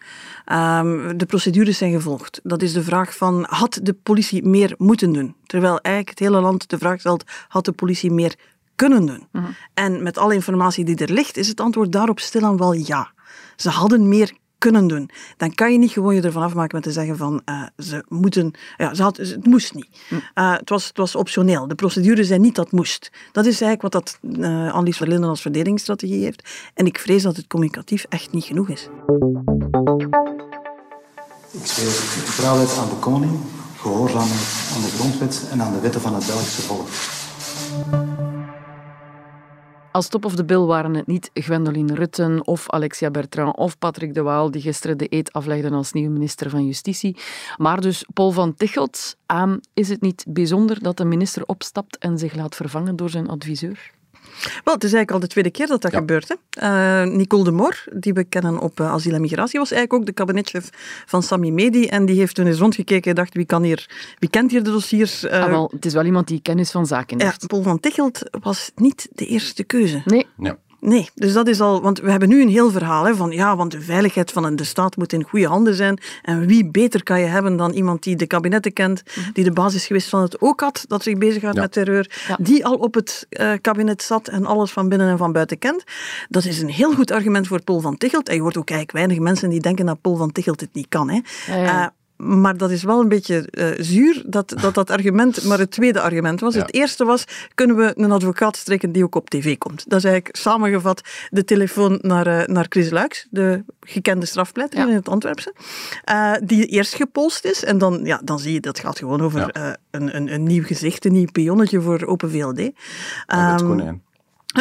Um, 0.52 1.18
de 1.18 1.26
procedures 1.26 1.78
zijn 1.78 1.92
gevolgd. 1.92 2.40
Dat 2.42 2.62
is 2.62 2.72
de 2.72 2.82
vraag 2.82 3.16
van, 3.16 3.46
had 3.48 3.80
de 3.82 3.92
politie 3.92 4.44
meer 4.44 4.74
moeten 4.78 5.12
doen? 5.12 5.34
Terwijl 5.46 5.78
eigenlijk 5.80 6.18
het 6.18 6.28
hele 6.28 6.40
land 6.40 6.70
de 6.70 6.78
vraag 6.78 7.00
stelt, 7.00 7.24
had 7.48 7.64
de 7.64 7.72
politie 7.72 8.10
meer 8.10 8.34
kunnen 8.76 9.06
doen. 9.06 9.26
Mhm. 9.32 9.44
En 9.74 10.02
met 10.02 10.18
alle 10.18 10.34
informatie 10.34 10.84
die 10.84 10.96
er 10.96 11.12
ligt, 11.12 11.36
is 11.36 11.48
het 11.48 11.60
antwoord 11.60 11.92
daarop 11.92 12.20
stilaan 12.20 12.56
wel 12.56 12.72
ja. 12.72 13.12
Ze 13.56 13.70
hadden 13.70 14.08
meer 14.08 14.32
kunnen 14.62 14.86
doen. 14.86 15.10
Dan 15.36 15.54
kan 15.54 15.72
je 15.72 15.78
niet 15.78 15.90
gewoon 15.90 16.14
je 16.14 16.22
ervan 16.22 16.42
afmaken 16.42 16.74
met 16.74 16.82
te 16.82 16.92
zeggen 16.92 17.16
van 17.16 17.42
uh, 17.44 17.62
ze 17.78 18.04
moeten, 18.08 18.52
ja, 18.76 18.94
ze 18.94 19.02
had, 19.02 19.16
het 19.16 19.46
moest 19.46 19.74
niet. 19.74 19.88
Uh, 20.10 20.20
het, 20.56 20.68
was, 20.68 20.86
het 20.86 20.96
was 20.96 21.14
optioneel. 21.14 21.68
De 21.68 21.74
procedure 21.74 22.24
zei 22.24 22.40
niet 22.40 22.54
dat 22.54 22.64
het 22.64 22.74
moest. 22.74 23.10
Dat 23.32 23.46
is 23.46 23.60
eigenlijk 23.60 23.82
wat 23.82 23.92
dat 23.92 24.18
uh, 24.38 24.72
Annelies 24.72 24.96
Verlinden 24.96 25.28
als 25.28 25.40
verdedigingsstrategie 25.40 26.22
heeft. 26.22 26.48
En 26.74 26.86
ik 26.86 26.98
vrees 26.98 27.22
dat 27.22 27.36
het 27.36 27.46
communicatief 27.46 28.06
echt 28.08 28.32
niet 28.32 28.44
genoeg 28.44 28.68
is. 28.68 28.88
Ik 31.50 31.66
zweer 31.66 32.34
trouwens 32.36 32.78
aan 32.78 32.88
de 32.88 32.98
koning, 33.00 33.38
gehoorzaamheid 33.76 34.72
aan 34.74 34.82
de 34.82 34.90
grondwet 34.98 35.48
en 35.50 35.62
aan 35.62 35.72
de 35.72 35.80
wetten 35.80 36.00
van 36.00 36.14
het 36.14 36.26
Belgische 36.26 36.62
volk. 36.62 36.88
Als 39.92 40.08
top 40.08 40.24
of 40.24 40.34
the 40.34 40.44
bill 40.44 40.64
waren 40.64 40.94
het 40.94 41.06
niet 41.06 41.30
Gwendoline 41.34 41.94
Rutten 41.94 42.46
of 42.46 42.70
Alexia 42.70 43.10
Bertrand 43.10 43.56
of 43.56 43.78
Patrick 43.78 44.14
de 44.14 44.22
Waal 44.22 44.50
die 44.50 44.62
gisteren 44.62 44.98
de 44.98 45.06
eet 45.08 45.32
aflegden 45.32 45.72
als 45.72 45.92
nieuwe 45.92 46.10
minister 46.10 46.50
van 46.50 46.66
Justitie, 46.66 47.16
maar 47.56 47.80
dus 47.80 48.06
Paul 48.12 48.30
van 48.30 48.54
Tichelt. 48.54 49.16
Aan 49.26 49.60
is 49.74 49.88
het 49.88 50.00
niet 50.00 50.24
bijzonder 50.28 50.82
dat 50.82 50.96
de 50.96 51.04
minister 51.04 51.46
opstapt 51.46 51.98
en 51.98 52.18
zich 52.18 52.34
laat 52.34 52.56
vervangen 52.56 52.96
door 52.96 53.10
zijn 53.10 53.28
adviseur? 53.28 53.90
Wel, 54.64 54.74
het 54.74 54.84
is 54.84 54.92
eigenlijk 54.92 55.10
al 55.10 55.20
de 55.20 55.26
tweede 55.26 55.50
keer 55.50 55.66
dat 55.66 55.82
dat 55.82 55.94
gebeurt. 55.94 56.28
Hè. 56.28 57.04
Uh, 57.04 57.14
Nicole 57.14 57.44
de 57.44 57.50
Moor, 57.50 57.84
die 57.92 58.12
we 58.12 58.24
kennen 58.24 58.58
op 58.58 58.80
uh, 58.80 58.92
asiel 58.92 59.14
en 59.14 59.20
migratie, 59.20 59.58
was 59.58 59.70
eigenlijk 59.70 60.00
ook 60.00 60.06
de 60.06 60.12
kabinetchef 60.12 60.68
van 61.06 61.22
Sami 61.22 61.52
Medi. 61.52 61.86
En 61.86 62.06
die 62.06 62.18
heeft 62.18 62.34
toen 62.34 62.46
eens 62.46 62.58
rondgekeken 62.58 63.10
en 63.10 63.16
dacht, 63.16 63.34
wie, 63.34 63.46
kan 63.46 63.62
hier, 63.62 63.86
wie 64.18 64.30
kent 64.30 64.50
hier 64.50 64.62
de 64.62 64.70
dossiers? 64.70 65.24
Uh, 65.24 65.30
ah, 65.30 65.48
wel, 65.48 65.70
het 65.74 65.84
is 65.84 65.92
wel 65.92 66.04
iemand 66.04 66.28
die 66.28 66.40
kennis 66.42 66.70
van 66.70 66.86
zaken 66.86 67.22
heeft. 67.22 67.40
Ja, 67.40 67.46
Paul 67.46 67.62
van 67.62 67.80
Tichelt 67.80 68.22
was 68.42 68.70
niet 68.74 69.08
de 69.12 69.26
eerste 69.26 69.64
keuze. 69.64 70.02
Nee. 70.04 70.26
Ja. 70.38 70.56
Nee, 70.84 71.10
dus 71.14 71.32
dat 71.32 71.48
is 71.48 71.60
al, 71.60 71.82
want 71.82 72.00
we 72.00 72.10
hebben 72.10 72.28
nu 72.28 72.42
een 72.42 72.48
heel 72.48 72.70
verhaal 72.70 73.04
hè, 73.04 73.14
van 73.14 73.30
ja, 73.30 73.56
want 73.56 73.70
de 73.70 73.80
veiligheid 73.80 74.32
van 74.32 74.56
de 74.56 74.64
staat 74.64 74.96
moet 74.96 75.12
in 75.12 75.22
goede 75.22 75.46
handen 75.46 75.74
zijn. 75.74 75.98
En 76.22 76.46
wie 76.46 76.70
beter 76.70 77.02
kan 77.02 77.20
je 77.20 77.26
hebben 77.26 77.56
dan 77.56 77.72
iemand 77.72 78.02
die 78.02 78.16
de 78.16 78.26
kabinetten 78.26 78.72
kent, 78.72 79.02
mhm. 79.14 79.32
die 79.32 79.44
de 79.44 79.52
basis 79.52 79.86
geweest 79.86 80.08
van 80.08 80.22
het 80.22 80.40
ook 80.40 80.60
had, 80.60 80.84
dat 80.88 81.02
zich 81.02 81.18
bezighoudt 81.18 81.56
ja. 81.56 81.62
met 81.62 81.72
terreur, 81.72 82.36
die 82.38 82.66
al 82.66 82.74
op 82.74 82.94
het 82.94 83.26
uh, 83.30 83.52
kabinet 83.60 84.02
zat 84.02 84.28
en 84.28 84.46
alles 84.46 84.70
van 84.70 84.88
binnen 84.88 85.08
en 85.08 85.18
van 85.18 85.32
buiten 85.32 85.58
kent. 85.58 85.84
Dat 86.28 86.44
is 86.44 86.60
een 86.60 86.70
heel 86.70 86.94
goed 86.94 87.10
argument 87.10 87.46
voor 87.46 87.62
Paul 87.62 87.80
van 87.80 87.96
Tichelt. 87.96 88.28
En 88.28 88.34
je 88.34 88.40
hoort 88.40 88.56
ook 88.56 88.70
eigenlijk 88.70 88.98
weinig 88.98 89.24
mensen 89.24 89.50
die 89.50 89.60
denken 89.60 89.86
dat 89.86 90.00
Paul 90.00 90.16
van 90.16 90.32
Tichelt 90.32 90.60
het 90.60 90.74
niet 90.74 90.88
kan. 90.88 91.10
Hè. 91.10 91.20
Ja, 91.46 91.82
uh, 91.82 91.86
maar 92.22 92.56
dat 92.56 92.70
is 92.70 92.82
wel 92.82 93.00
een 93.00 93.08
beetje 93.08 93.48
uh, 93.50 93.70
zuur 93.78 94.22
dat, 94.26 94.54
dat 94.60 94.74
dat 94.74 94.90
argument 94.90 95.44
maar 95.44 95.58
het 95.58 95.70
tweede 95.70 96.00
argument 96.00 96.40
was. 96.40 96.54
Het 96.54 96.74
eerste 96.74 97.04
was, 97.04 97.24
kunnen 97.54 97.76
we 97.76 97.92
een 97.96 98.12
advocaat 98.12 98.56
strekken 98.56 98.92
die 98.92 99.04
ook 99.04 99.14
op 99.14 99.30
tv 99.30 99.58
komt? 99.58 99.84
Dat 99.88 99.98
is 99.98 100.04
eigenlijk 100.04 100.36
samengevat 100.36 101.00
de 101.30 101.44
telefoon 101.44 101.98
naar, 102.02 102.26
uh, 102.26 102.46
naar 102.46 102.66
Chris 102.68 102.90
Luiks, 102.90 103.26
de 103.30 103.64
gekende 103.80 104.26
strafpleiter 104.26 104.78
ja. 104.78 104.88
in 104.88 104.94
het 104.94 105.08
Antwerpse, 105.08 105.54
uh, 106.10 106.32
die 106.44 106.66
eerst 106.66 106.94
gepolst 106.94 107.44
is. 107.44 107.64
En 107.64 107.78
dan, 107.78 108.00
ja, 108.04 108.20
dan 108.24 108.38
zie 108.38 108.52
je, 108.52 108.60
dat 108.60 108.78
gaat 108.78 108.98
gewoon 108.98 109.20
over 109.20 109.40
ja. 109.52 109.76
een, 109.90 110.16
een, 110.16 110.32
een 110.32 110.42
nieuw 110.42 110.64
gezicht, 110.64 111.04
een 111.04 111.12
nieuw 111.12 111.30
pionnetje 111.32 111.80
voor 111.80 112.06
Open 112.06 112.30
VLD. 112.30 112.58
Um, 112.58 113.56
konijn. 113.56 114.02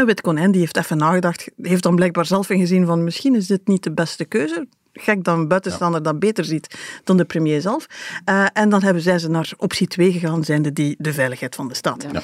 Wit 0.06 0.22
Konijn 0.22 0.52
die 0.52 0.62
heeft 0.62 0.78
even 0.78 0.98
nagedacht, 0.98 1.50
heeft 1.62 1.84
dan 1.84 1.96
blijkbaar 1.96 2.26
zelf 2.26 2.50
ingezien 2.50 2.86
van 2.86 3.04
misschien 3.04 3.36
is 3.36 3.48
dit 3.48 3.68
niet 3.68 3.84
de 3.84 3.92
beste 3.92 4.26
keuze. 4.26 4.68
Gek 4.94 5.24
dat 5.24 5.38
een 5.38 5.48
buitenstaander 5.48 6.04
dat 6.04 6.20
beter 6.20 6.46
ziet 6.46 6.80
dan 7.04 7.18
de 7.18 7.26
premier 7.26 7.62
zelf. 7.62 7.88
Uh, 8.30 8.46
en 8.54 8.70
dan 8.70 8.84
hebben 8.84 9.04
zij 9.04 9.20
ze 9.20 9.30
naar 9.30 9.52
optie 9.58 9.88
2 9.88 10.12
gegaan, 10.12 10.44
zijnde 10.44 10.74
die 10.74 10.96
de 10.98 11.14
veiligheid 11.14 11.56
van 11.56 11.68
de 11.68 11.74
staat. 11.74 12.08
Ja. 12.12 12.22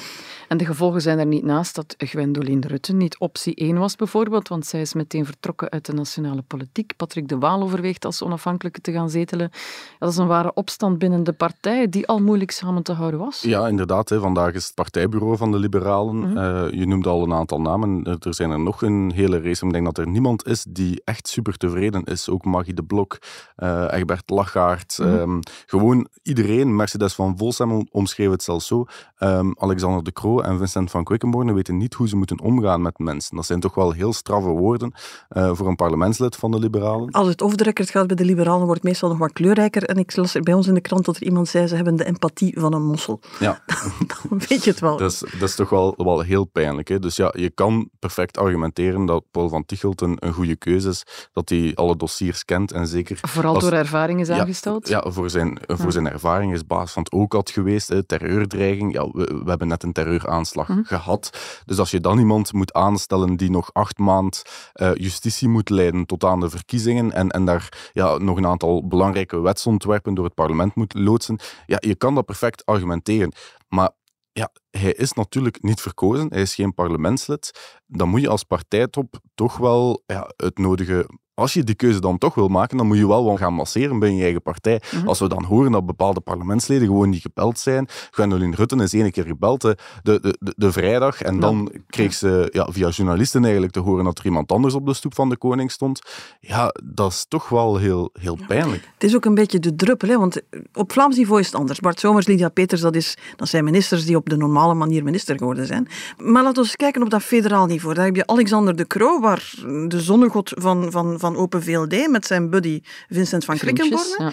En 0.48 0.56
de 0.56 0.64
gevolgen 0.64 1.00
zijn 1.00 1.18
er 1.18 1.26
niet 1.26 1.44
naast 1.44 1.74
dat 1.74 1.94
Gwendoline 1.98 2.66
Rutte 2.66 2.94
niet 2.94 3.18
optie 3.18 3.54
1 3.54 3.78
was 3.78 3.96
bijvoorbeeld, 3.96 4.48
want 4.48 4.66
zij 4.66 4.80
is 4.80 4.94
meteen 4.94 5.24
vertrokken 5.24 5.70
uit 5.70 5.86
de 5.86 5.92
nationale 5.92 6.42
politiek. 6.42 6.92
Patrick 6.96 7.28
de 7.28 7.38
Waal 7.38 7.62
overweegt 7.62 8.04
als 8.04 8.22
onafhankelijke 8.22 8.80
te 8.80 8.92
gaan 8.92 9.10
zetelen. 9.10 9.50
Dat 9.98 10.10
is 10.10 10.16
een 10.16 10.26
ware 10.26 10.54
opstand 10.54 10.98
binnen 10.98 11.24
de 11.24 11.32
partij 11.32 11.88
die 11.88 12.06
al 12.06 12.18
moeilijk 12.18 12.50
samen 12.50 12.82
te 12.82 12.92
houden 12.92 13.20
was. 13.20 13.42
Ja, 13.42 13.68
inderdaad. 13.68 14.08
Hè. 14.08 14.20
Vandaag 14.20 14.54
is 14.54 14.64
het 14.64 14.74
partijbureau 14.74 15.36
van 15.36 15.52
de 15.52 15.58
Liberalen. 15.58 16.16
Mm 16.16 16.36
je 16.78 16.86
noemde 16.86 17.08
al 17.08 17.22
een 17.22 17.32
aantal 17.32 17.60
namen. 17.60 18.04
Er 18.04 18.34
zijn 18.34 18.50
er 18.50 18.60
nog 18.60 18.82
een 18.82 19.12
hele 19.14 19.40
race. 19.40 19.66
Ik 19.66 19.72
denk 19.72 19.84
dat 19.84 19.98
er 19.98 20.08
niemand 20.08 20.46
is 20.46 20.66
die 20.68 21.00
echt 21.04 21.28
super 21.28 21.56
tevreden 21.56 22.04
is. 22.04 22.28
Ook 22.28 22.44
Maggie 22.58 22.74
de 22.74 22.82
Blok, 22.84 23.18
uh, 23.56 23.86
Egbert 23.90 24.30
Lachaert. 24.30 24.98
Mm 24.98 25.06
-hmm. 25.06 25.18
um, 25.18 25.40
gewoon 25.66 26.08
iedereen. 26.22 26.76
Mercedes 26.76 27.14
van 27.14 27.34
Volsem 27.36 27.86
omschreef 27.90 28.30
het 28.30 28.42
zelfs 28.42 28.66
zo. 28.66 28.86
Um, 29.18 29.54
Alexander 29.58 30.04
de 30.04 30.12
Croo 30.12 30.40
en 30.40 30.58
Vincent 30.58 30.90
van 30.90 31.04
Quickenborne 31.04 31.52
weten 31.52 31.76
niet 31.76 31.94
hoe 31.94 32.08
ze 32.08 32.16
moeten 32.16 32.40
omgaan 32.40 32.82
met 32.82 32.98
mensen. 32.98 33.36
Dat 33.36 33.46
zijn 33.46 33.60
toch 33.60 33.74
wel 33.74 33.92
heel 33.92 34.12
straffe 34.12 34.48
woorden 34.48 34.92
uh, 35.30 35.54
voor 35.54 35.66
een 35.66 35.76
parlementslid 35.76 36.36
van 36.36 36.50
de 36.50 36.58
Liberalen. 36.58 37.10
Als 37.10 37.28
het 37.28 37.60
record 37.60 37.90
gaat 37.90 38.06
bij 38.06 38.16
de 38.16 38.24
Liberalen, 38.24 38.64
wordt 38.64 38.80
het 38.80 38.90
meestal 38.90 39.08
nog 39.08 39.18
wat 39.18 39.32
kleurrijker. 39.32 39.84
En 39.84 39.96
ik 39.96 40.16
las 40.16 40.32
bij 40.32 40.54
ons 40.54 40.66
in 40.66 40.74
de 40.74 40.80
krant 40.80 41.04
dat 41.04 41.16
er 41.16 41.22
iemand 41.22 41.48
zei, 41.48 41.66
ze 41.66 41.74
hebben 41.74 41.96
de 41.96 42.04
empathie 42.04 42.60
van 42.60 42.74
een 42.74 42.86
mossel. 42.86 43.20
Ja. 43.38 43.62
Dan 44.28 44.38
weet 44.48 44.64
je 44.64 44.70
het 44.70 44.80
wel. 44.80 44.96
Dat 44.96 45.12
is, 45.12 45.18
dat 45.18 45.48
is 45.48 45.54
toch 45.54 45.70
wel, 45.70 45.94
wel 45.96 46.20
heel 46.20 46.44
pijnlijk. 46.44 46.88
Hè? 46.88 46.98
Dus 46.98 47.16
ja, 47.16 47.32
je 47.36 47.50
kan 47.50 47.90
perfect 47.98 48.38
argumenteren 48.38 49.06
dat 49.06 49.24
Paul 49.30 49.48
van 49.48 49.64
Tichelt 49.66 50.00
een, 50.00 50.16
een 50.20 50.32
goede 50.32 50.56
keuze 50.56 50.88
is, 50.88 51.28
dat 51.32 51.48
hij 51.48 51.72
alle 51.74 51.96
dossiers 51.96 52.44
kent 52.48 52.72
en 52.72 52.86
zeker... 52.86 53.18
Vooral 53.22 53.54
als, 53.54 53.64
door 53.64 53.72
ervaring 53.72 54.20
is 54.20 54.30
aangesteld. 54.30 54.88
Ja, 54.88 55.04
voor 55.06 55.30
zijn, 55.30 55.58
voor 55.66 55.84
ja. 55.84 55.90
zijn 55.90 56.10
ervaring 56.10 56.52
is 56.52 56.66
baas 56.66 56.92
van 56.92 57.02
het 57.02 57.12
ook 57.12 57.32
had 57.32 57.50
geweest. 57.50 57.88
Hè? 57.88 58.02
Terreurdreiging. 58.02 58.92
Ja, 58.92 59.10
we, 59.10 59.40
we 59.44 59.48
hebben 59.50 59.68
net 59.68 59.82
een 59.82 59.92
terreuraanslag 59.92 60.68
mm. 60.68 60.84
gehad. 60.84 61.30
Dus 61.64 61.78
als 61.78 61.90
je 61.90 62.00
dan 62.00 62.18
iemand 62.18 62.52
moet 62.52 62.72
aanstellen 62.72 63.36
die 63.36 63.50
nog 63.50 63.70
acht 63.72 63.98
maand 63.98 64.42
uh, 64.74 64.94
justitie 64.94 65.48
moet 65.48 65.70
leiden 65.70 66.06
tot 66.06 66.24
aan 66.24 66.40
de 66.40 66.50
verkiezingen 66.50 67.12
en, 67.12 67.30
en 67.30 67.44
daar 67.44 67.90
ja, 67.92 68.16
nog 68.16 68.36
een 68.36 68.46
aantal 68.46 68.86
belangrijke 68.86 69.40
wetsontwerpen 69.40 70.14
door 70.14 70.24
het 70.24 70.34
parlement 70.34 70.74
moet 70.74 70.94
loodsen, 70.94 71.38
ja, 71.66 71.76
je 71.80 71.94
kan 71.94 72.14
dat 72.14 72.24
perfect 72.24 72.66
argumenteren. 72.66 73.32
Maar 73.68 73.90
ja, 74.32 74.50
hij 74.70 74.92
is 74.92 75.12
natuurlijk 75.12 75.62
niet 75.62 75.80
verkozen, 75.80 76.26
hij 76.28 76.40
is 76.40 76.54
geen 76.54 76.74
parlementslid. 76.74 77.76
Dan 77.86 78.08
moet 78.08 78.20
je 78.20 78.28
als 78.28 78.44
partijtop 78.44 79.20
toch 79.34 79.56
wel 79.56 80.02
ja, 80.06 80.30
het 80.36 80.58
nodige 80.58 81.08
als 81.38 81.52
je 81.52 81.64
die 81.64 81.74
keuze 81.74 82.00
dan 82.00 82.18
toch 82.18 82.34
wil 82.34 82.48
maken, 82.48 82.76
dan 82.76 82.86
moet 82.86 82.96
je 82.96 83.08
wel 83.08 83.24
wel 83.24 83.36
gaan 83.36 83.54
masseren 83.54 83.98
bij 83.98 84.12
je 84.12 84.22
eigen 84.22 84.42
partij. 84.42 84.82
Mm 84.92 84.98
-hmm. 84.98 85.08
Als 85.08 85.18
we 85.18 85.28
dan 85.28 85.44
horen 85.44 85.72
dat 85.72 85.86
bepaalde 85.86 86.20
parlementsleden 86.20 86.86
gewoon 86.86 87.10
niet 87.10 87.20
gebeld 87.20 87.58
zijn. 87.58 87.88
Gwendoline 88.10 88.56
Rutten 88.56 88.80
is 88.80 88.92
één 88.92 89.10
keer 89.10 89.24
gebeld 89.24 89.60
de, 89.60 89.76
de, 90.02 90.20
de, 90.20 90.54
de 90.56 90.72
vrijdag 90.72 91.22
en 91.22 91.40
dan 91.40 91.72
kreeg 91.86 92.14
ze 92.14 92.48
ja, 92.52 92.68
via 92.70 92.88
journalisten 92.88 93.42
eigenlijk 93.42 93.72
te 93.72 93.80
horen 93.80 94.04
dat 94.04 94.18
er 94.18 94.24
iemand 94.24 94.52
anders 94.52 94.74
op 94.74 94.86
de 94.86 94.94
stoep 94.94 95.14
van 95.14 95.28
de 95.28 95.36
koning 95.36 95.70
stond. 95.70 96.00
Ja, 96.40 96.74
dat 96.84 97.12
is 97.12 97.26
toch 97.28 97.48
wel 97.48 97.76
heel, 97.76 98.10
heel 98.12 98.38
pijnlijk. 98.46 98.82
Ja. 98.82 98.88
Het 98.94 99.04
is 99.04 99.14
ook 99.14 99.24
een 99.24 99.34
beetje 99.34 99.58
de 99.58 99.74
druppel, 99.74 100.08
hè? 100.08 100.18
want 100.18 100.40
op 100.74 100.92
Vlaams 100.92 101.16
niveau 101.16 101.40
is 101.40 101.46
het 101.46 101.54
anders. 101.54 101.80
Bart 101.80 102.00
Somers, 102.00 102.26
Lydia 102.26 102.48
Peters, 102.48 102.80
dat, 102.80 102.94
is, 102.94 103.16
dat 103.36 103.48
zijn 103.48 103.64
ministers 103.64 104.04
die 104.04 104.16
op 104.16 104.28
de 104.28 104.36
normale 104.36 104.74
manier 104.74 105.04
minister 105.04 105.38
geworden 105.38 105.66
zijn. 105.66 105.88
Maar 106.16 106.42
laten 106.42 106.62
we 106.62 106.68
eens 106.68 106.76
kijken 106.76 107.02
op 107.02 107.10
dat 107.10 107.22
federaal 107.22 107.66
niveau. 107.66 107.94
Daar 107.94 108.04
heb 108.04 108.16
je 108.16 108.26
Alexander 108.26 108.76
de 108.76 108.86
Croo, 108.86 109.20
waar 109.20 109.52
de 109.88 110.00
zonnegod 110.00 110.52
van, 110.56 110.90
van, 110.90 111.18
van 111.18 111.27
Open 111.36 111.62
VLD 111.62 112.08
met 112.08 112.26
zijn 112.26 112.50
buddy 112.50 112.80
Vincent 113.08 113.44
van 113.44 113.58
Quickenborne. 113.58 114.16
Ja. 114.18 114.32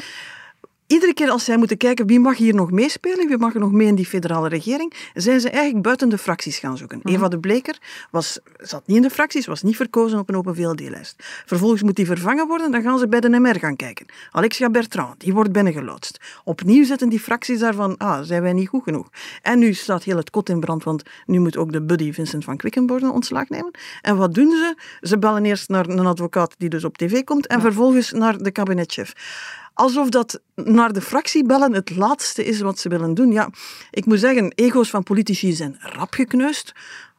Iedere 0.88 1.14
keer 1.14 1.30
als 1.30 1.44
zij 1.44 1.58
moeten 1.58 1.78
kijken 1.78 2.08
wie 2.08 2.20
mag 2.20 2.38
hier 2.38 2.54
nog 2.54 2.72
meespelen, 2.72 3.28
wie 3.28 3.38
mag 3.38 3.54
er 3.54 3.60
nog 3.60 3.72
mee 3.72 3.88
in 3.88 3.96
die 3.96 4.06
federale 4.06 4.48
regering, 4.48 4.94
zijn 5.14 5.40
ze 5.40 5.50
eigenlijk 5.50 5.84
buiten 5.84 6.10
de 6.10 6.18
fracties 6.18 6.58
gaan 6.58 6.78
zoeken. 6.78 6.98
Mm 6.98 7.04
-hmm. 7.04 7.16
Eva 7.16 7.28
de 7.28 7.40
Bleker 7.40 7.78
was, 8.12 8.40
zat 8.58 8.88
niet 8.88 8.98
in 8.98 9.02
de 9.02 9.10
fracties, 9.10 9.46
was 9.46 9.62
niet 9.62 9.76
verkozen 9.76 10.20
op 10.20 10.30
een 10.30 10.36
Open 10.36 10.56
VLD-lijst. 10.56 11.16
Vervolgens 11.46 11.82
moet 11.82 11.96
die 11.96 12.06
vervangen 12.06 12.48
worden, 12.48 12.72
dan 12.72 12.82
gaan 12.82 13.00
ze 13.00 13.08
bij 13.08 13.20
de 13.20 13.30
MR 13.30 13.60
gaan 13.60 13.76
kijken. 13.76 14.06
Alexia 14.32 14.70
Bertrand, 14.70 15.20
die 15.20 15.34
wordt 15.34 15.52
binnengeloodst. 15.52 16.20
Opnieuw 16.44 16.86
zetten 16.86 17.10
die 17.10 17.20
fracties 17.20 17.60
daarvan, 17.60 17.98
ah, 17.98 18.22
zijn 18.22 18.42
wij 18.42 18.54
niet 18.54 18.68
goed 18.68 18.84
genoeg. 18.84 19.10
En 19.42 19.60
nu 19.60 19.74
staat 19.74 20.04
heel 20.04 20.18
het 20.18 20.30
kot 20.30 20.50
in 20.50 20.60
brand, 20.60 20.84
want 20.84 21.04
nu 21.26 21.40
moet 21.40 21.58
ook 21.58 21.72
de 21.72 21.82
buddy 21.82 22.14
Vincent 22.14 22.44
van 22.44 22.58
Quickenborne 22.58 23.12
ontslag 23.12 23.50
nemen. 23.50 23.72
En 24.02 24.18
wat 24.18 24.34
doen 24.34 24.52
ze? 24.52 24.76
Ze 25.02 25.20
bellen 25.20 25.46
eerst 25.46 25.70
naar 25.70 25.88
een 25.88 26.06
advocaat 26.06 26.56
die 26.58 26.70
dus 26.70 26.84
op 26.84 26.98
tv 26.98 27.24
komt 27.24 27.48
en 27.48 27.56
ja. 27.56 27.62
vervolgens 27.62 28.12
naar 28.12 28.38
de 28.38 28.52
kabinetchef 28.52 29.14
alsof 29.76 30.10
dat 30.10 30.42
naar 30.56 30.94
de 30.94 31.02
fractie 31.02 31.46
bellen 31.46 31.74
het 31.74 31.96
laatste 31.96 32.46
is 32.46 32.60
wat 32.60 32.80
ze 32.80 32.90
willen 32.90 33.14
doen. 33.14 33.32
Ja, 33.32 33.50
ik 33.92 34.06
moet 34.06 34.20
zeggen, 34.20 34.52
ego's 34.56 34.90
van 34.90 35.04
politici 35.04 35.52
zijn 35.54 35.78
rap 35.80 36.14
gekneusd. 36.14 36.74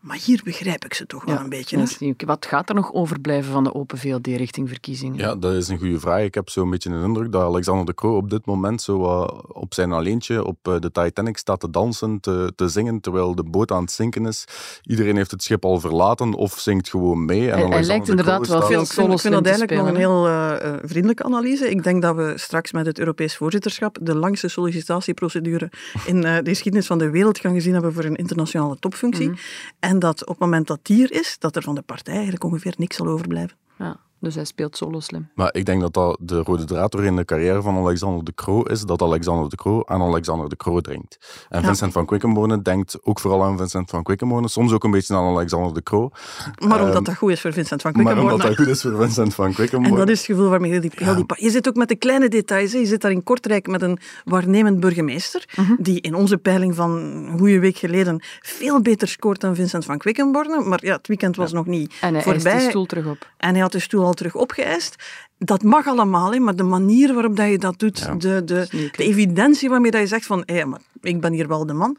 Maar 0.06 0.18
hier 0.25 0.40
begrijp 0.44 0.84
ik 0.84 0.94
ze 0.94 1.06
toch 1.06 1.25
wel 1.25 1.34
ja, 1.34 1.40
een 1.40 1.48
beetje. 1.48 1.78
Hè? 1.78 2.26
Wat 2.26 2.46
gaat 2.46 2.68
er 2.68 2.75
nog 2.75 2.92
overblijven 2.92 3.52
van 3.52 3.64
de 3.64 3.75
Open 3.75 3.98
VLD 3.98 4.26
richting 4.26 4.68
verkiezingen? 4.68 5.18
Ja, 5.18 5.34
dat 5.34 5.54
is 5.54 5.68
een 5.68 5.78
goede 5.78 6.00
vraag. 6.00 6.22
Ik 6.22 6.34
heb 6.34 6.48
zo'n 6.48 6.70
beetje 6.70 6.90
de 6.90 7.02
indruk 7.04 7.32
dat 7.32 7.42
Alexander 7.42 7.86
de 7.86 7.94
Croo 7.94 8.16
op 8.16 8.30
dit 8.30 8.46
moment 8.46 8.82
zo 8.82 9.02
uh, 9.02 9.28
op 9.48 9.75
zijn 9.75 9.92
alleentje 9.92 10.44
op 10.44 10.68
uh, 10.68 10.78
de 10.78 10.90
Titanic 10.90 11.36
staat 11.36 11.60
te 11.60 11.70
dansen, 11.70 12.20
te, 12.20 12.52
te, 12.56 12.68
zingen, 12.68 13.00
terwijl 13.00 13.34
de 13.34 13.42
boot 13.44 13.70
aan 13.70 13.82
het 13.82 13.90
zinken 13.90 14.26
is. 14.26 14.44
Iedereen 14.82 15.16
heeft 15.16 15.30
het 15.30 15.42
schip 15.42 15.64
al 15.64 15.80
verlaten 15.80 16.34
of 16.34 16.58
zingt 16.58 16.88
gewoon 16.88 17.25
mee. 17.25 17.50
En 17.50 17.58
hij, 17.58 17.68
hij 17.68 17.84
lijkt 17.84 18.08
inderdaad 18.08 18.46
wel 18.46 18.62
veel 18.62 18.84
solos 18.84 19.14
Ik 19.14 19.20
vind 19.20 19.34
dat 19.34 19.46
eigenlijk 19.46 19.76
nog 19.80 19.88
een 19.88 19.96
heel 19.96 20.26
uh, 20.26 20.54
vriendelijke 20.82 21.22
analyse. 21.22 21.70
Ik 21.70 21.82
denk 21.82 22.02
dat 22.02 22.16
we 22.16 22.32
straks 22.36 22.72
met 22.72 22.86
het 22.86 22.98
Europees 22.98 23.36
voorzitterschap 23.36 23.98
de 24.00 24.14
langste 24.14 24.48
sollicitatieprocedure 24.48 25.70
in 26.04 26.20
de 26.20 26.40
geschiedenis 26.44 26.86
van 26.86 26.98
de 26.98 27.10
wereld 27.10 27.38
gaan 27.38 27.54
gezien 27.54 27.72
hebben 27.72 27.92
voor 27.92 28.04
een 28.04 28.16
internationale 28.16 28.76
topfunctie. 28.78 29.28
Mm 29.28 29.32
-hmm. 29.32 29.90
En 29.95 29.95
dat 29.98 30.22
op 30.22 30.28
het 30.28 30.38
moment 30.38 30.66
dat 30.66 30.78
die 30.82 31.02
er 31.02 31.12
is, 31.12 31.36
dat 31.38 31.56
er 31.56 31.62
van 31.62 31.74
de 31.74 31.82
partij 31.82 32.14
eigenlijk 32.14 32.44
ongeveer 32.44 32.74
niks 32.76 32.96
zal 32.96 33.06
overblijven. 33.06 33.56
Ja. 33.78 33.96
Dus 34.20 34.35
hij 34.35 34.44
speelt 34.44 34.76
solo 34.76 35.00
slim. 35.00 35.28
Maar 35.35 35.54
ik 35.54 35.64
denk 35.64 35.80
dat 35.80 35.94
dat 35.94 36.16
de 36.20 36.42
rode 36.42 36.64
draad 36.64 37.00
in 37.00 37.16
de 37.16 37.25
carrière 37.25 37.62
van 37.62 37.76
Alexander 37.76 38.25
de 38.25 38.35
Croo 38.35 38.62
is, 38.62 38.80
dat 38.80 39.02
Alexander 39.02 39.49
de 39.49 39.56
Croo 39.56 39.82
aan 39.85 40.02
Alexander 40.02 40.49
de 40.49 40.56
Croo 40.56 40.80
drinkt. 40.80 41.46
En 41.49 41.61
ja. 41.61 41.66
Vincent 41.66 41.92
van 41.92 42.06
Quickenborne 42.06 42.62
denkt 42.62 42.99
ook 43.02 43.20
vooral 43.20 43.44
aan 43.44 43.58
Vincent 43.58 43.90
van 43.90 44.02
Quickenborne, 44.02 44.49
soms 44.49 44.73
ook 44.73 44.85
een 44.85 44.90
beetje 44.90 45.14
aan 45.14 45.25
Alexander 45.25 45.75
de 45.75 45.82
Croo. 45.82 46.11
Maar 46.58 46.80
omdat 46.80 46.96
um, 46.96 47.04
dat 47.04 47.16
goed 47.16 47.30
is 47.30 47.40
voor 47.40 47.52
Vincent 47.52 47.82
van 47.82 47.92
Quickenborne. 47.92 48.25
Maar 48.25 48.35
omdat 48.35 48.56
dat 48.56 48.66
goed 48.66 48.75
is 48.75 48.82
voor 48.82 48.96
Vincent 48.96 49.35
van 49.35 49.52
Quickenborne. 49.52 49.94
En 49.94 50.06
dat 50.06 50.08
is 50.08 50.18
het 50.18 50.26
gevoel 50.26 50.49
waarmee 50.49 50.70
heel 50.70 50.80
die, 50.80 50.90
heel 50.94 51.14
die... 51.14 51.25
Je 51.26 51.50
zit 51.50 51.68
ook 51.68 51.75
met 51.75 51.88
de 51.88 51.96
kleine 51.96 52.28
details. 52.28 52.73
Hè. 52.73 52.78
Je 52.78 52.87
zit 52.87 53.00
daar 53.00 53.11
in 53.11 53.23
Kortrijk 53.23 53.66
met 53.66 53.82
een 53.82 53.99
waarnemend 54.25 54.80
burgemeester, 54.80 55.44
uh 55.58 55.68
-huh. 55.68 55.78
die 55.80 56.00
in 56.00 56.14
onze 56.14 56.38
peiling 56.38 56.75
van 56.75 56.90
een 56.90 57.38
goede 57.38 57.58
week 57.58 57.76
geleden 57.76 58.20
veel 58.40 58.80
beter 58.80 59.08
scoort 59.08 59.40
dan 59.40 59.54
Vincent 59.54 59.85
van 59.85 59.99
Quickenborne. 59.99 60.64
Maar 60.64 60.85
ja, 60.85 60.96
het 60.96 61.06
weekend 61.06 61.37
was 61.37 61.50
ja. 61.50 61.56
nog 61.56 61.66
niet 61.66 61.94
en 62.00 62.14
hij 62.14 62.23
voorbij. 62.23 62.58
de 62.58 62.68
stoel 62.68 62.87
terug 62.87 63.06
op. 63.06 63.30
En 63.37 63.50
hij 63.50 63.61
had 63.61 63.73
de 63.73 63.78
stoel 63.78 64.05
al 64.06 64.14
terug 64.14 64.34
opgeëist. 64.34 64.96
Dat 65.38 65.62
mag 65.62 65.86
allemaal, 65.86 66.32
hè, 66.32 66.38
maar 66.38 66.56
de 66.56 66.62
manier 66.62 67.14
waarop 67.14 67.36
dat 67.36 67.48
je 67.48 67.58
dat 67.58 67.78
doet, 67.78 67.98
ja. 67.98 68.14
de, 68.14 68.44
de, 68.44 68.66
de, 68.70 68.90
evidentie 68.96 69.68
waarmee 69.68 69.90
dat 69.90 70.00
je 70.00 70.06
zegt 70.06 70.26
van, 70.26 70.42
hey, 70.46 70.64
maar 70.64 70.80
ik 71.00 71.20
ben 71.20 71.32
hier 71.32 71.48
wel 71.48 71.66
de 71.66 71.72
man. 71.72 71.98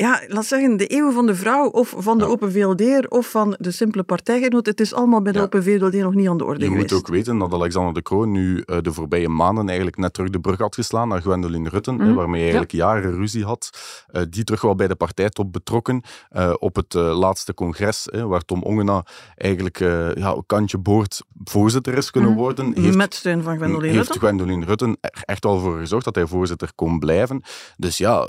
Ja, 0.00 0.20
laat 0.26 0.46
zeggen, 0.46 0.76
de 0.76 0.94
eeuw 0.96 1.12
van 1.12 1.26
de 1.26 1.34
vrouw 1.34 1.68
of 1.68 1.94
van 1.96 2.18
de 2.18 2.24
ja. 2.24 2.30
Open 2.30 2.52
VLD 2.52 3.08
of 3.08 3.30
van 3.30 3.54
de 3.58 3.70
simpele 3.70 4.02
partijgenoot, 4.02 4.66
het 4.66 4.80
is 4.80 4.94
allemaal 4.94 5.22
bij 5.22 5.32
de 5.32 5.38
ja. 5.38 5.44
Open 5.44 5.62
VLD 5.62 5.92
nog 5.92 6.14
niet 6.14 6.28
aan 6.28 6.38
de 6.38 6.44
orde 6.44 6.60
Je 6.60 6.66
geweest. 6.66 6.90
moet 6.90 7.00
ook 7.00 7.08
weten 7.08 7.38
dat 7.38 7.52
Alexander 7.52 7.94
de 7.94 8.02
Croo 8.02 8.24
nu 8.24 8.62
uh, 8.66 8.76
de 8.82 8.92
voorbije 8.92 9.28
maanden 9.28 9.66
eigenlijk 9.66 9.96
net 9.96 10.14
terug 10.14 10.30
de 10.30 10.40
brug 10.40 10.58
had 10.58 10.74
geslaan 10.74 11.08
naar 11.08 11.20
Gwendoline 11.20 11.68
Rutten, 11.68 11.94
mm. 11.94 12.00
hè, 12.00 12.14
waarmee 12.14 12.42
hij 12.42 12.50
eigenlijk 12.50 12.72
ja. 12.72 12.78
jaren 12.78 13.14
ruzie 13.14 13.44
had. 13.44 13.70
Uh, 14.12 14.22
die 14.30 14.44
terug 14.44 14.60
wel 14.60 14.74
bij 14.74 14.88
de 14.88 14.94
partijtop 14.94 15.52
betrokken 15.52 16.02
uh, 16.36 16.52
op 16.58 16.76
het 16.76 16.94
laatste 16.94 17.54
congres, 17.54 18.08
hè, 18.10 18.26
waar 18.26 18.44
Tom 18.44 18.62
Ongena 18.62 19.04
eigenlijk 19.36 19.78
ja, 20.14 20.42
kantje 20.46 20.78
boord 20.78 21.22
voorzitter 21.44 21.96
is 21.96 22.10
kunnen 22.10 22.30
mm. 22.30 22.36
worden. 22.36 22.72
Heeft, 22.74 22.96
Met 22.96 23.14
steun 23.14 23.42
van 23.42 23.56
Gwendoline 23.56 23.92
Rutten. 23.92 24.12
Heeft 24.12 24.18
Gwendoline 24.18 24.64
Rutten 24.64 24.96
er 25.00 25.22
echt 25.24 25.44
wel 25.44 25.58
voor 25.58 25.78
gezorgd 25.78 26.04
dat 26.04 26.14
hij 26.14 26.26
voorzitter 26.26 26.70
kon 26.74 26.98
blijven. 26.98 27.42
Dus 27.76 27.98
ja, 27.98 28.28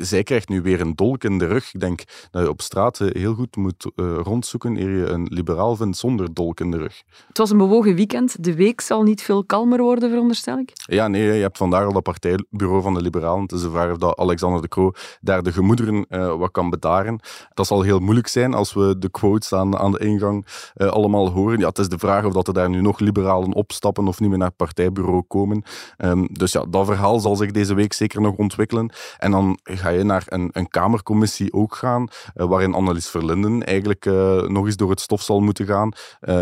zij 0.00 0.22
krijgt 0.22 0.48
nu 0.48 0.62
weer 0.62 0.80
een 0.80 0.94
dolk 1.04 1.24
in 1.24 1.38
de 1.38 1.46
rug. 1.46 1.74
Ik 1.74 1.80
denk 1.80 2.02
dat 2.30 2.42
je 2.42 2.48
op 2.48 2.60
straat 2.60 2.98
heel 2.98 3.34
goed 3.34 3.56
moet 3.56 3.90
uh, 3.96 4.16
rondzoeken 4.22 4.76
eer 4.76 4.90
je 4.90 5.06
een 5.06 5.26
liberaal 5.30 5.76
vindt 5.76 5.96
zonder 5.96 6.34
dolk 6.34 6.60
in 6.60 6.70
de 6.70 6.76
rug. 6.76 7.02
Het 7.28 7.38
was 7.38 7.50
een 7.50 7.58
bewogen 7.58 7.94
weekend. 7.94 8.44
De 8.44 8.54
week 8.54 8.80
zal 8.80 9.02
niet 9.02 9.22
veel 9.22 9.44
kalmer 9.44 9.82
worden, 9.82 10.10
veronderstel 10.10 10.58
ik? 10.58 10.70
Ja, 10.74 11.08
nee, 11.08 11.22
je 11.22 11.42
hebt 11.42 11.58
vandaag 11.58 11.84
al 11.84 11.92
dat 11.92 12.02
partijbureau 12.02 12.82
van 12.82 12.94
de 12.94 13.00
liberalen. 13.00 13.42
Het 13.42 13.52
is 13.52 13.62
de 13.62 13.70
vraag 13.70 13.90
of 13.90 13.96
dat 13.96 14.18
Alexander 14.18 14.62
de 14.62 14.68
Croo 14.68 14.92
daar 15.20 15.42
de 15.42 15.52
gemoederen 15.52 16.06
uh, 16.08 16.36
wat 16.36 16.50
kan 16.50 16.70
bedaren. 16.70 17.20
Dat 17.54 17.66
zal 17.66 17.82
heel 17.82 17.98
moeilijk 17.98 18.26
zijn 18.26 18.54
als 18.54 18.72
we 18.72 18.98
de 18.98 19.10
quotes 19.10 19.52
aan, 19.52 19.76
aan 19.78 19.92
de 19.92 19.98
ingang 19.98 20.46
uh, 20.76 20.88
allemaal 20.88 21.30
horen. 21.30 21.58
Ja, 21.58 21.68
het 21.68 21.78
is 21.78 21.88
de 21.88 21.98
vraag 21.98 22.24
of 22.24 22.32
dat 22.32 22.48
er 22.48 22.54
daar 22.54 22.70
nu 22.70 22.80
nog 22.80 22.98
liberalen 22.98 23.52
opstappen 23.52 24.08
of 24.08 24.20
niet 24.20 24.28
meer 24.28 24.38
naar 24.38 24.48
het 24.48 24.56
partijbureau 24.56 25.22
komen. 25.22 25.62
Um, 25.98 26.28
dus 26.32 26.52
ja, 26.52 26.64
dat 26.68 26.86
verhaal 26.86 27.20
zal 27.20 27.36
zich 27.36 27.50
deze 27.50 27.74
week 27.74 27.92
zeker 27.92 28.20
nog 28.20 28.36
ontwikkelen. 28.36 28.92
En 29.18 29.30
dan 29.30 29.58
ga 29.62 29.88
je 29.88 30.04
naar 30.04 30.24
een, 30.26 30.48
een 30.52 30.68
kamer 30.68 30.93
Kamercommissie 31.02 31.52
ook 31.52 31.74
gaan, 31.74 32.08
waarin 32.34 32.74
Annelies 32.74 33.08
Verlinden 33.08 33.62
eigenlijk 33.62 34.04
nog 34.48 34.66
eens 34.66 34.76
door 34.76 34.90
het 34.90 35.00
stof 35.00 35.22
zal 35.22 35.40
moeten 35.40 35.66
gaan. 35.66 35.92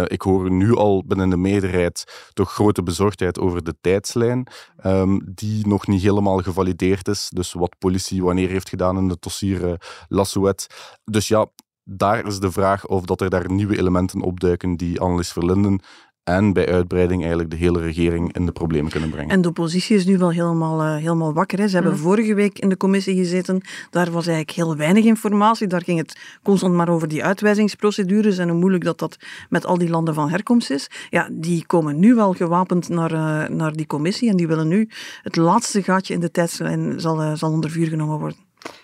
ik 0.06 0.22
hoor 0.22 0.50
nu 0.50 0.74
al 0.74 1.04
binnen 1.06 1.30
de 1.30 1.36
meerderheid 1.36 2.30
toch 2.32 2.52
grote 2.52 2.82
bezorgdheid 2.82 3.38
over 3.38 3.64
de 3.64 3.74
tijdslijn, 3.80 4.46
ehm, 4.76 5.18
die 5.24 5.66
nog 5.66 5.86
niet 5.86 6.02
helemaal 6.02 6.38
gevalideerd 6.38 7.08
is. 7.08 7.28
Dus 7.34 7.52
wat 7.52 7.78
politie 7.78 8.22
wanneer 8.22 8.48
heeft 8.48 8.68
gedaan 8.68 8.98
in 8.98 9.08
het 9.08 9.22
dossier 9.22 9.80
Lassouet. 10.08 10.66
Dus 11.04 11.28
ja, 11.28 11.46
daar 11.84 12.26
is 12.26 12.38
de 12.38 12.52
vraag 12.52 12.86
of 12.86 13.04
dat 13.04 13.20
er 13.20 13.30
daar 13.30 13.50
nieuwe 13.50 13.78
elementen 13.78 14.20
opduiken 14.20 14.76
die 14.76 15.00
Annelies 15.00 15.32
Verlinden 15.32 15.80
en 16.24 16.52
bij 16.52 16.72
uitbreiding 16.72 17.20
eigenlijk 17.20 17.50
de 17.50 17.56
hele 17.56 17.80
regering 17.80 18.32
in 18.32 18.46
de 18.46 18.52
problemen 18.52 18.90
kunnen 18.90 19.10
brengen. 19.10 19.30
En 19.30 19.40
de 19.40 19.48
oppositie 19.48 19.96
is 19.96 20.04
nu 20.04 20.18
wel 20.18 20.30
helemaal, 20.30 20.80
uh, 20.80 20.96
helemaal 20.96 21.32
wakker. 21.32 21.58
Hè. 21.58 21.68
Ze 21.68 21.74
hebben 21.74 21.92
mhm. 21.92 22.02
vorige 22.02 22.34
week 22.34 22.58
in 22.58 22.68
de 22.68 22.76
commissie 22.76 23.16
gezeten. 23.16 23.60
Daar 23.90 24.10
was 24.10 24.26
eigenlijk 24.26 24.56
heel 24.56 24.76
weinig 24.76 25.04
informatie. 25.04 25.66
Daar 25.66 25.82
ging 25.82 25.98
het 25.98 26.38
constant 26.42 26.74
maar 26.74 26.88
over 26.88 27.08
die 27.08 27.24
uitwijzingsprocedures 27.24 28.38
en 28.38 28.48
hoe 28.48 28.58
moeilijk 28.58 28.84
dat, 28.84 28.98
dat 28.98 29.16
met 29.48 29.66
al 29.66 29.78
die 29.78 29.88
landen 29.88 30.14
van 30.14 30.30
herkomst 30.30 30.70
is. 30.70 30.90
Ja, 31.10 31.28
die 31.32 31.66
komen 31.66 31.98
nu 31.98 32.14
wel 32.14 32.32
gewapend 32.32 32.88
naar, 32.88 33.12
uh, 33.12 33.56
naar 33.56 33.72
die 33.72 33.86
commissie 33.86 34.30
en 34.30 34.36
die 34.36 34.46
willen 34.46 34.68
nu 34.68 34.88
het 35.22 35.36
laatste 35.36 35.82
gaatje 35.82 36.14
in 36.14 36.20
de 36.20 36.30
tijdslijn 36.30 37.00
zal, 37.00 37.22
uh, 37.22 37.34
zal 37.34 37.50
onder 37.50 37.70
vuur 37.70 37.86
genomen 37.86 38.18
worden. 38.18 38.38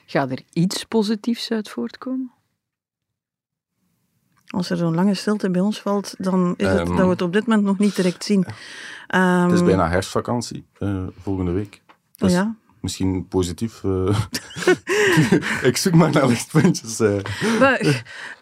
Gaat 0.06 0.30
er 0.30 0.40
iets 0.52 0.84
positiefs 0.84 1.50
uit 1.50 1.68
voortkomen? 1.68 2.37
Als 4.48 4.70
er 4.70 4.76
zo'n 4.76 4.94
lange 4.94 5.14
stilte 5.14 5.50
bij 5.50 5.60
ons 5.60 5.80
valt, 5.80 6.14
dan 6.18 6.54
is 6.56 6.68
het 6.68 6.88
um, 6.88 6.96
dat 6.96 7.04
we 7.04 7.10
het 7.10 7.22
op 7.22 7.32
dit 7.32 7.46
moment 7.46 7.66
nog 7.66 7.78
niet 7.78 7.96
direct 7.96 8.24
zien. 8.24 8.46
Um, 9.14 9.20
het 9.20 9.52
is 9.52 9.58
ehm, 9.58 9.66
bijna 9.66 9.88
herfstvakantie 9.88 10.64
uh, 10.78 11.06
volgende 11.22 11.52
week. 11.52 11.82
Dus 12.16 12.32
ja 12.32 12.56
misschien 12.80 13.26
positief. 13.28 13.82
Uh, 13.82 14.18
ik 15.70 15.76
zoek 15.76 15.94
maar 15.94 16.10
naar 16.10 16.26
lichtpuntjes. 16.26 17.00
Uh. 17.00 17.16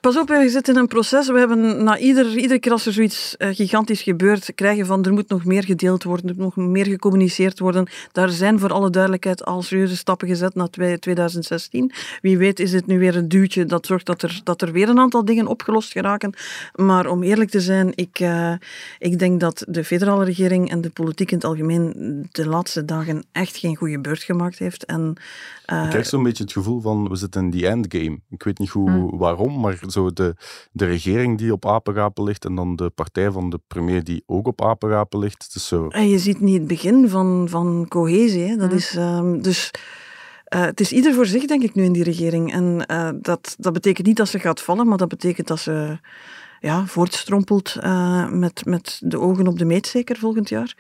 pas 0.00 0.16
op, 0.16 0.28
je 0.28 0.49
zit 0.49 0.69
in 0.69 0.76
een 0.76 0.87
proces. 0.87 1.28
We 1.28 1.38
hebben 1.38 1.85
na 1.85 1.99
ieder, 1.99 2.37
iedere 2.37 2.59
keer 2.61 2.73
als 2.73 2.87
er 2.87 2.93
zoiets 2.93 3.35
uh, 3.38 3.49
gigantisch 3.55 4.02
gebeurt, 4.02 4.55
krijgen 4.55 4.87
van 4.87 5.05
er 5.05 5.12
moet 5.12 5.28
nog 5.28 5.45
meer 5.45 5.64
gedeeld 5.64 6.02
worden, 6.02 6.28
er 6.28 6.35
moet 6.37 6.57
nog 6.57 6.66
meer 6.66 6.87
gecommuniceerd 6.87 7.59
worden. 7.59 7.87
Daar 8.12 8.28
zijn 8.28 8.59
voor 8.59 8.73
alle 8.73 8.90
duidelijkheid 8.90 9.45
al 9.45 9.62
serieuze 9.62 9.97
stappen 9.97 10.28
gezet 10.28 10.55
na 10.55 10.69
2016. 11.00 11.93
Wie 12.21 12.38
weet 12.38 12.61
is 12.61 12.71
dit 12.71 12.87
nu 12.87 12.99
weer 12.99 13.16
een 13.16 13.28
duwtje 13.28 13.64
dat 13.64 13.87
zorgt 13.87 14.07
dat 14.07 14.23
er, 14.23 14.40
dat 14.45 14.62
er 14.62 14.73
weer 14.73 14.88
een 14.88 14.99
aantal 14.99 15.25
dingen 15.25 15.47
opgelost 15.47 15.93
geraken. 15.93 16.35
Maar 16.75 17.07
om 17.07 17.23
eerlijk 17.23 17.50
te 17.50 17.61
zijn, 17.61 17.93
ik, 17.95 18.25
ik 18.99 19.19
denk 19.19 19.40
dat 19.40 19.64
de 19.69 19.85
federale 19.85 20.25
regering 20.25 20.71
en 20.71 20.81
de 20.81 20.90
politiek 20.90 21.31
in 21.31 21.37
het 21.37 21.47
algemeen 21.47 21.95
de 22.33 22.47
laatste 22.47 22.85
dagen 22.85 23.25
echt 23.33 23.57
geen 23.57 23.76
goede 23.76 24.00
beurt 24.00 24.25
gemaakt 24.26 24.59
heeft. 24.59 24.85
En, 24.85 25.16
uh, 25.73 25.83
ik 25.83 25.90
krijg 25.90 26.06
zo'n 26.06 26.23
beetje 26.23 26.42
het 26.42 26.52
gevoel 26.52 26.80
van, 26.80 27.09
we 27.09 27.16
zitten 27.16 27.45
in 27.45 27.50
die 27.50 27.66
endgame. 27.66 28.21
Ik 28.30 28.42
weet 28.42 28.59
niet 28.59 28.68
hoe, 28.68 28.90
hmm. 28.90 29.18
waarom, 29.18 29.61
maar 29.61 29.78
zo 29.87 30.12
de, 30.12 30.35
de 30.73 30.85
regering 30.85 31.38
die 31.38 31.52
op 31.52 31.66
apengapen 31.66 32.25
ligt 32.25 32.45
en 32.45 32.54
dan 32.54 32.76
de 32.76 32.90
partij 32.90 33.30
van 33.30 33.50
de 33.50 33.61
premier 33.66 34.04
die 34.04 34.23
ook 34.26 34.47
op 34.47 34.62
apengapen 34.62 35.18
ligt. 35.18 35.52
Is 35.54 35.66
zo... 35.66 35.88
En 35.88 36.09
je 36.09 36.18
ziet 36.18 36.40
niet 36.40 36.59
het 36.59 36.66
begin 36.66 37.09
van, 37.09 37.47
van 37.49 37.87
cohesie. 37.88 38.49
Hè. 38.49 38.56
Dat 38.56 38.68
hmm. 38.68 38.76
is, 38.76 38.97
um, 38.97 39.42
dus... 39.42 39.71
Uh, 40.54 40.64
het 40.64 40.80
is 40.80 40.92
ieder 40.92 41.14
voor 41.14 41.26
zich, 41.26 41.45
denk 41.45 41.62
ik, 41.62 41.75
nu 41.75 41.85
in 41.85 41.92
die 41.92 42.02
regering. 42.02 42.52
En 42.52 42.85
uh, 42.90 43.09
dat, 43.21 43.54
dat 43.59 43.73
betekent 43.73 44.06
niet 44.06 44.16
dat 44.16 44.28
ze 44.28 44.38
gaat 44.38 44.61
vallen, 44.61 44.88
maar 44.88 44.99
dat 44.99 45.09
betekent 45.09 45.47
dat 45.47 45.59
ze 45.59 45.99
ja, 46.61 46.87
voortstrompelt 46.87 47.77
uh, 47.83 48.31
met, 48.31 48.65
met 48.65 49.01
de 49.05 49.21
ogen 49.21 49.47
op 49.47 49.59
de 49.59 49.65
meet, 49.65 49.87
zeker 49.87 50.17
volgend 50.17 50.49
jaar. 50.49 50.75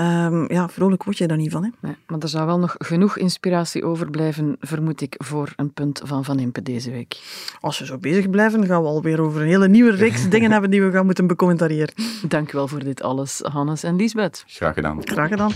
Um, 0.00 0.52
ja, 0.52 0.68
vrolijk 0.68 1.04
word 1.04 1.18
je 1.18 1.26
daar 1.26 1.36
niet 1.36 1.52
van. 1.52 1.62
Hè? 1.62 1.70
Nee, 1.80 1.96
maar 2.06 2.18
er 2.18 2.28
zou 2.28 2.46
wel 2.46 2.58
nog 2.58 2.74
genoeg 2.78 3.18
inspiratie 3.18 3.84
overblijven, 3.84 4.56
vermoed 4.60 5.00
ik, 5.00 5.14
voor 5.18 5.52
een 5.56 5.72
punt 5.72 6.00
van 6.04 6.24
Van 6.24 6.38
Impe 6.38 6.62
deze 6.62 6.90
week. 6.90 7.16
Als 7.60 7.78
we 7.78 7.86
zo 7.86 7.98
bezig 7.98 8.30
blijven, 8.30 8.66
gaan 8.66 8.82
we 8.82 8.88
alweer 8.88 9.20
over 9.20 9.40
een 9.40 9.46
hele 9.46 9.68
nieuwe 9.68 9.90
reeks 9.90 10.28
dingen 10.34 10.50
hebben 10.52 10.70
die 10.70 10.82
we 10.82 10.90
gaan 10.90 11.04
moeten 11.04 11.26
becommentariëren. 11.26 11.94
Dank 12.28 12.52
u 12.52 12.56
wel 12.56 12.68
voor 12.68 12.84
dit 12.84 13.02
alles, 13.02 13.40
Hannes 13.42 13.82
en 13.82 13.96
Liesbeth. 13.96 14.44
Graag 14.46 14.74
gedaan. 14.74 15.00
Graag 15.04 15.28
gedaan. 15.28 15.52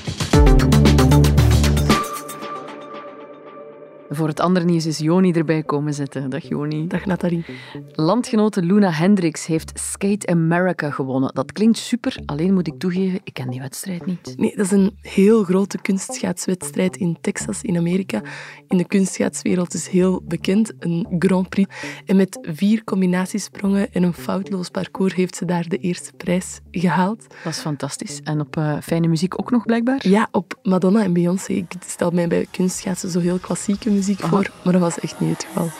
Voor 4.13 4.29
het 4.29 4.41
andere 4.41 4.65
nieuws 4.65 4.87
is 4.87 4.99
Joni 4.99 5.33
erbij 5.33 5.63
komen 5.63 5.95
zitten. 5.95 6.31
Dag 6.31 6.49
Joni. 6.49 6.87
Dag 6.87 7.05
Nathalie. 7.05 7.45
Landgenote 7.93 8.63
Luna 8.63 8.91
Hendricks 8.91 9.47
heeft 9.47 9.79
Skate 9.79 10.27
America 10.27 10.91
gewonnen. 10.91 11.35
Dat 11.35 11.53
klinkt 11.53 11.79
super, 11.79 12.17
alleen 12.27 12.55
moet 12.55 12.67
ik 12.67 12.79
toegeven, 12.79 13.21
ik 13.25 13.35
ken 13.35 13.51
die 13.51 13.61
wedstrijd 13.61 14.07
niet. 14.07 14.35
Nee, 14.37 14.57
dat 14.57 14.65
is 14.65 14.73
een 14.73 14.97
heel 15.01 15.45
grote 15.45 15.79
kunstschaatswedstrijd 15.79 16.97
in 16.97 17.19
Texas, 17.21 17.63
in 17.63 17.77
Amerika. 17.77 18.23
In 18.69 18.77
de 18.77 18.87
kunstschaatswereld 18.87 19.75
is 19.75 19.89
heel 19.89 20.23
bekend, 20.25 20.73
een 20.79 21.07
Grand 21.19 21.49
Prix. 21.49 21.75
En 22.07 22.17
met 22.17 22.39
vier 22.43 22.85
combinatiesprongen 22.85 23.93
en 23.93 24.03
een 24.03 24.15
foutloos 24.15 24.69
parcours 24.69 25.15
heeft 25.15 25.37
ze 25.37 25.45
daar 25.45 25.69
de 25.69 25.79
eerste 25.79 26.13
prijs 26.17 26.61
gehaald. 26.71 27.27
Dat 27.45 27.53
is 27.53 27.59
fantastisch. 27.59 28.21
En 28.25 28.41
op 28.41 28.57
uh, 28.57 28.77
fijne 28.83 29.09
muziek 29.09 29.41
ook 29.41 29.51
nog 29.51 29.65
blijkbaar? 29.65 30.09
Ja, 30.09 30.29
op 30.31 30.59
Madonna 30.63 31.03
en 31.03 31.13
Beyoncé. 31.13 31.53
Ik 31.53 31.73
stel 31.87 32.11
mij 32.11 32.29
bij 32.29 32.47
kunstschaatsen 32.51 33.11
zo 33.11 33.21
heel 33.21 33.39
klassieke 33.39 33.85
muziek 33.87 33.99
muziek 34.01 34.21
voor, 34.21 34.51
maar 34.63 34.73
dat 34.73 34.83
was 34.83 34.99
echt 34.99 35.21
niet 35.21 35.31
het 35.31 35.45
geval. 35.45 35.71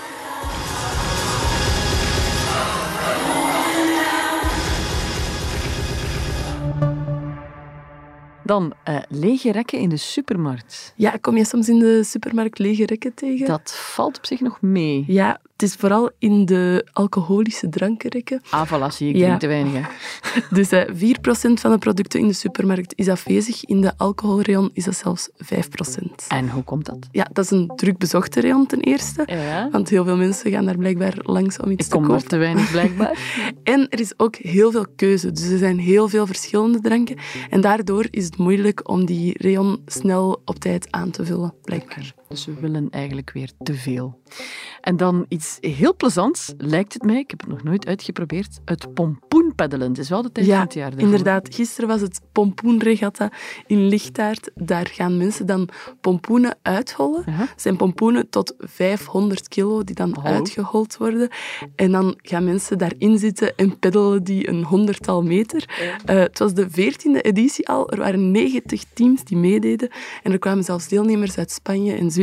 Dan 8.43 8.73
uh, 8.89 8.99
lege 9.09 9.53
rekken 9.53 9.79
in 9.79 9.89
de 9.89 9.97
supermarkt. 9.97 10.93
Ja, 10.97 11.15
kom 11.21 11.37
je 11.37 11.45
soms 11.45 11.69
in 11.69 11.79
de 11.79 12.05
supermarkt 12.05 12.59
lege 12.59 12.87
rekken 12.87 13.15
tegen? 13.15 13.47
Dat 13.47 13.73
valt 13.75 14.19
op 14.19 14.27
zich 14.27 14.41
nog 14.41 14.61
mee. 14.61 15.05
Ja, 15.07 15.41
het 15.61 15.69
is 15.69 15.75
vooral 15.75 16.11
in 16.19 16.45
de 16.45 16.87
alcoholische 16.93 17.69
drankenrekken. 17.69 18.43
Ah, 18.51 18.73
voilà, 18.73 18.95
zie 18.95 19.09
ik 19.09 19.17
ja. 19.17 19.37
te 19.37 19.47
weinig. 19.47 19.89
dus 20.51 20.71
eh, 20.71 20.89
4% 20.89 20.91
van 21.53 21.71
de 21.71 21.79
producten 21.79 22.21
in 22.21 22.27
de 22.27 22.33
supermarkt 22.33 22.93
is 22.97 23.09
afwezig. 23.09 23.65
In 23.65 23.81
de 23.81 23.93
alcoholrayon 23.97 24.71
is 24.73 24.85
dat 24.85 24.97
zelfs 24.97 25.29
5%. 25.31 26.27
En 26.29 26.51
hoe 26.51 26.63
komt 26.63 26.87
dat? 26.87 27.09
Ja, 27.11 27.29
dat 27.33 27.45
is 27.45 27.51
een 27.51 27.73
druk 27.77 27.99
bezochte 27.99 28.41
rayon 28.41 28.67
ten 28.67 28.81
eerste. 28.81 29.23
Ja. 29.27 29.69
Want 29.71 29.89
heel 29.89 30.05
veel 30.05 30.17
mensen 30.17 30.51
gaan 30.51 30.65
daar 30.65 30.77
blijkbaar 30.77 31.15
langs 31.23 31.59
om 31.59 31.71
iets 31.71 31.87
ik 31.87 31.93
te 31.93 31.99
kopen. 31.99 32.15
Ik 32.15 32.21
kom 32.21 32.29
te 32.29 32.37
weinig, 32.37 32.71
blijkbaar. 32.71 33.19
en 33.63 33.89
er 33.89 34.01
is 34.01 34.13
ook 34.17 34.37
heel 34.37 34.71
veel 34.71 34.87
keuze. 34.97 35.33
Dus 35.33 35.49
er 35.49 35.59
zijn 35.59 35.79
heel 35.79 36.09
veel 36.09 36.27
verschillende 36.27 36.81
dranken. 36.81 37.17
En 37.51 37.61
daardoor 37.61 38.07
is 38.11 38.25
het 38.25 38.37
moeilijk 38.37 38.89
om 38.89 39.05
die 39.05 39.35
rayon 39.39 39.83
snel 39.87 40.43
op 40.45 40.59
tijd 40.59 40.87
aan 40.91 41.11
te 41.11 41.25
vullen, 41.25 41.55
blijkbaar. 41.63 42.20
Dus 42.31 42.45
we 42.45 42.55
willen 42.61 42.91
eigenlijk 42.91 43.31
weer 43.33 43.51
te 43.59 43.75
veel. 43.75 44.21
En 44.81 44.97
dan 44.97 45.27
iets 45.29 45.59
heel 45.61 45.97
plezants, 45.97 46.53
lijkt 46.57 46.93
het 46.93 47.03
mij, 47.03 47.19
ik 47.19 47.31
heb 47.31 47.41
het 47.41 47.49
nog 47.49 47.63
nooit 47.63 47.87
uitgeprobeerd, 47.87 48.61
het 48.65 48.95
pompoenpeddelen. 48.95 49.89
Het 49.89 49.99
is 49.99 50.09
wel 50.09 50.23
de 50.23 50.33
tijd 50.33 50.47
ja, 50.47 50.53
van 50.53 50.65
het 50.65 50.75
jaar. 50.75 50.99
inderdaad. 50.99 51.55
Gisteren 51.55 51.89
was 51.89 52.01
het 52.01 52.21
pompoenregatta 52.33 53.31
in 53.67 53.87
Lichtaard. 53.87 54.51
Daar 54.55 54.87
gaan 54.87 55.17
mensen 55.17 55.47
dan 55.47 55.69
pompoenen 56.01 56.59
uithollen. 56.63 57.25
Uh 57.29 57.41
zijn 57.57 57.77
pompoenen 57.77 58.29
tot 58.29 58.55
500 58.59 59.49
kilo 59.49 59.85
die 59.85 59.95
dan 59.95 60.25
uitgehold 60.25 60.97
worden. 60.97 61.29
En 61.77 61.93
dan 61.93 62.19
gaan 62.23 62.45
mensen 62.45 62.79
daarin 62.79 63.19
zitten 63.19 63.57
en 63.57 63.79
peddelen 63.79 64.25
die 64.25 64.49
een 64.49 64.65
honderdtal 64.65 65.23
meter. 65.23 65.65
Uh, 65.81 66.17
het 66.17 66.39
was 66.39 66.55
de 66.55 66.71
veertiende 66.71 67.21
editie 67.21 67.69
al. 67.69 67.91
Er 67.91 67.99
waren 67.99 68.31
90 68.31 68.85
teams 68.93 69.25
die 69.25 69.37
meededen. 69.37 69.89
En 70.23 70.33
er 70.33 70.39
kwamen 70.39 70.65
zelfs 70.65 70.89
deelnemers 70.89 71.39
uit 71.39 71.51
Spanje 71.51 71.93
en 71.93 71.99
Zwitserland. 71.99 72.19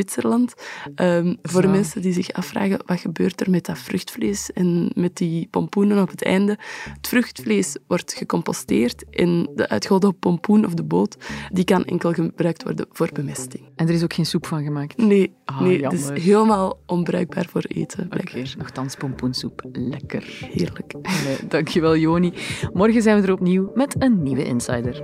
Um, 0.95 1.37
voor 1.41 1.69
mensen 1.69 2.01
die 2.01 2.13
zich 2.13 2.31
afvragen, 2.31 2.79
wat 2.85 2.99
gebeurt 2.99 3.41
er 3.41 3.49
met 3.49 3.65
dat 3.65 3.77
vruchtvlees 3.77 4.51
en 4.51 4.91
met 4.95 5.15
die 5.15 5.47
pompoenen 5.51 6.01
op 6.01 6.09
het 6.09 6.23
einde? 6.23 6.57
Het 6.93 7.07
vruchtvlees 7.07 7.77
wordt 7.87 8.13
gecomposteerd 8.13 9.09
en 9.09 9.49
de 9.55 9.69
uitgeholde 9.69 10.11
pompoen 10.11 10.65
of 10.65 10.73
de 10.73 10.83
boot, 10.83 11.17
die 11.51 11.63
kan 11.63 11.85
enkel 11.85 12.13
gebruikt 12.13 12.63
worden 12.63 12.85
voor 12.91 13.09
bemesting. 13.13 13.63
En 13.75 13.87
er 13.87 13.93
is 13.93 14.03
ook 14.03 14.13
geen 14.13 14.25
soep 14.25 14.45
van 14.45 14.63
gemaakt? 14.63 14.97
Nee, 14.97 15.33
ah, 15.45 15.61
nee 15.61 15.83
het 15.83 15.93
is 15.93 16.23
helemaal 16.23 16.79
onbruikbaar 16.85 17.47
voor 17.49 17.63
eten. 17.67 18.05
Oké, 18.05 18.19
okay, 18.19 18.47
nogthans 18.57 18.95
pompoensoep. 18.95 19.61
Lekker. 19.71 20.23
Heerlijk. 20.51 20.93
Nee, 21.25 21.37
dankjewel, 21.47 21.97
Joni. 21.97 22.33
Morgen 22.73 23.01
zijn 23.01 23.21
we 23.21 23.27
er 23.27 23.33
opnieuw 23.33 23.71
met 23.73 23.95
een 23.99 24.23
nieuwe 24.23 24.43
Insider. 24.43 25.03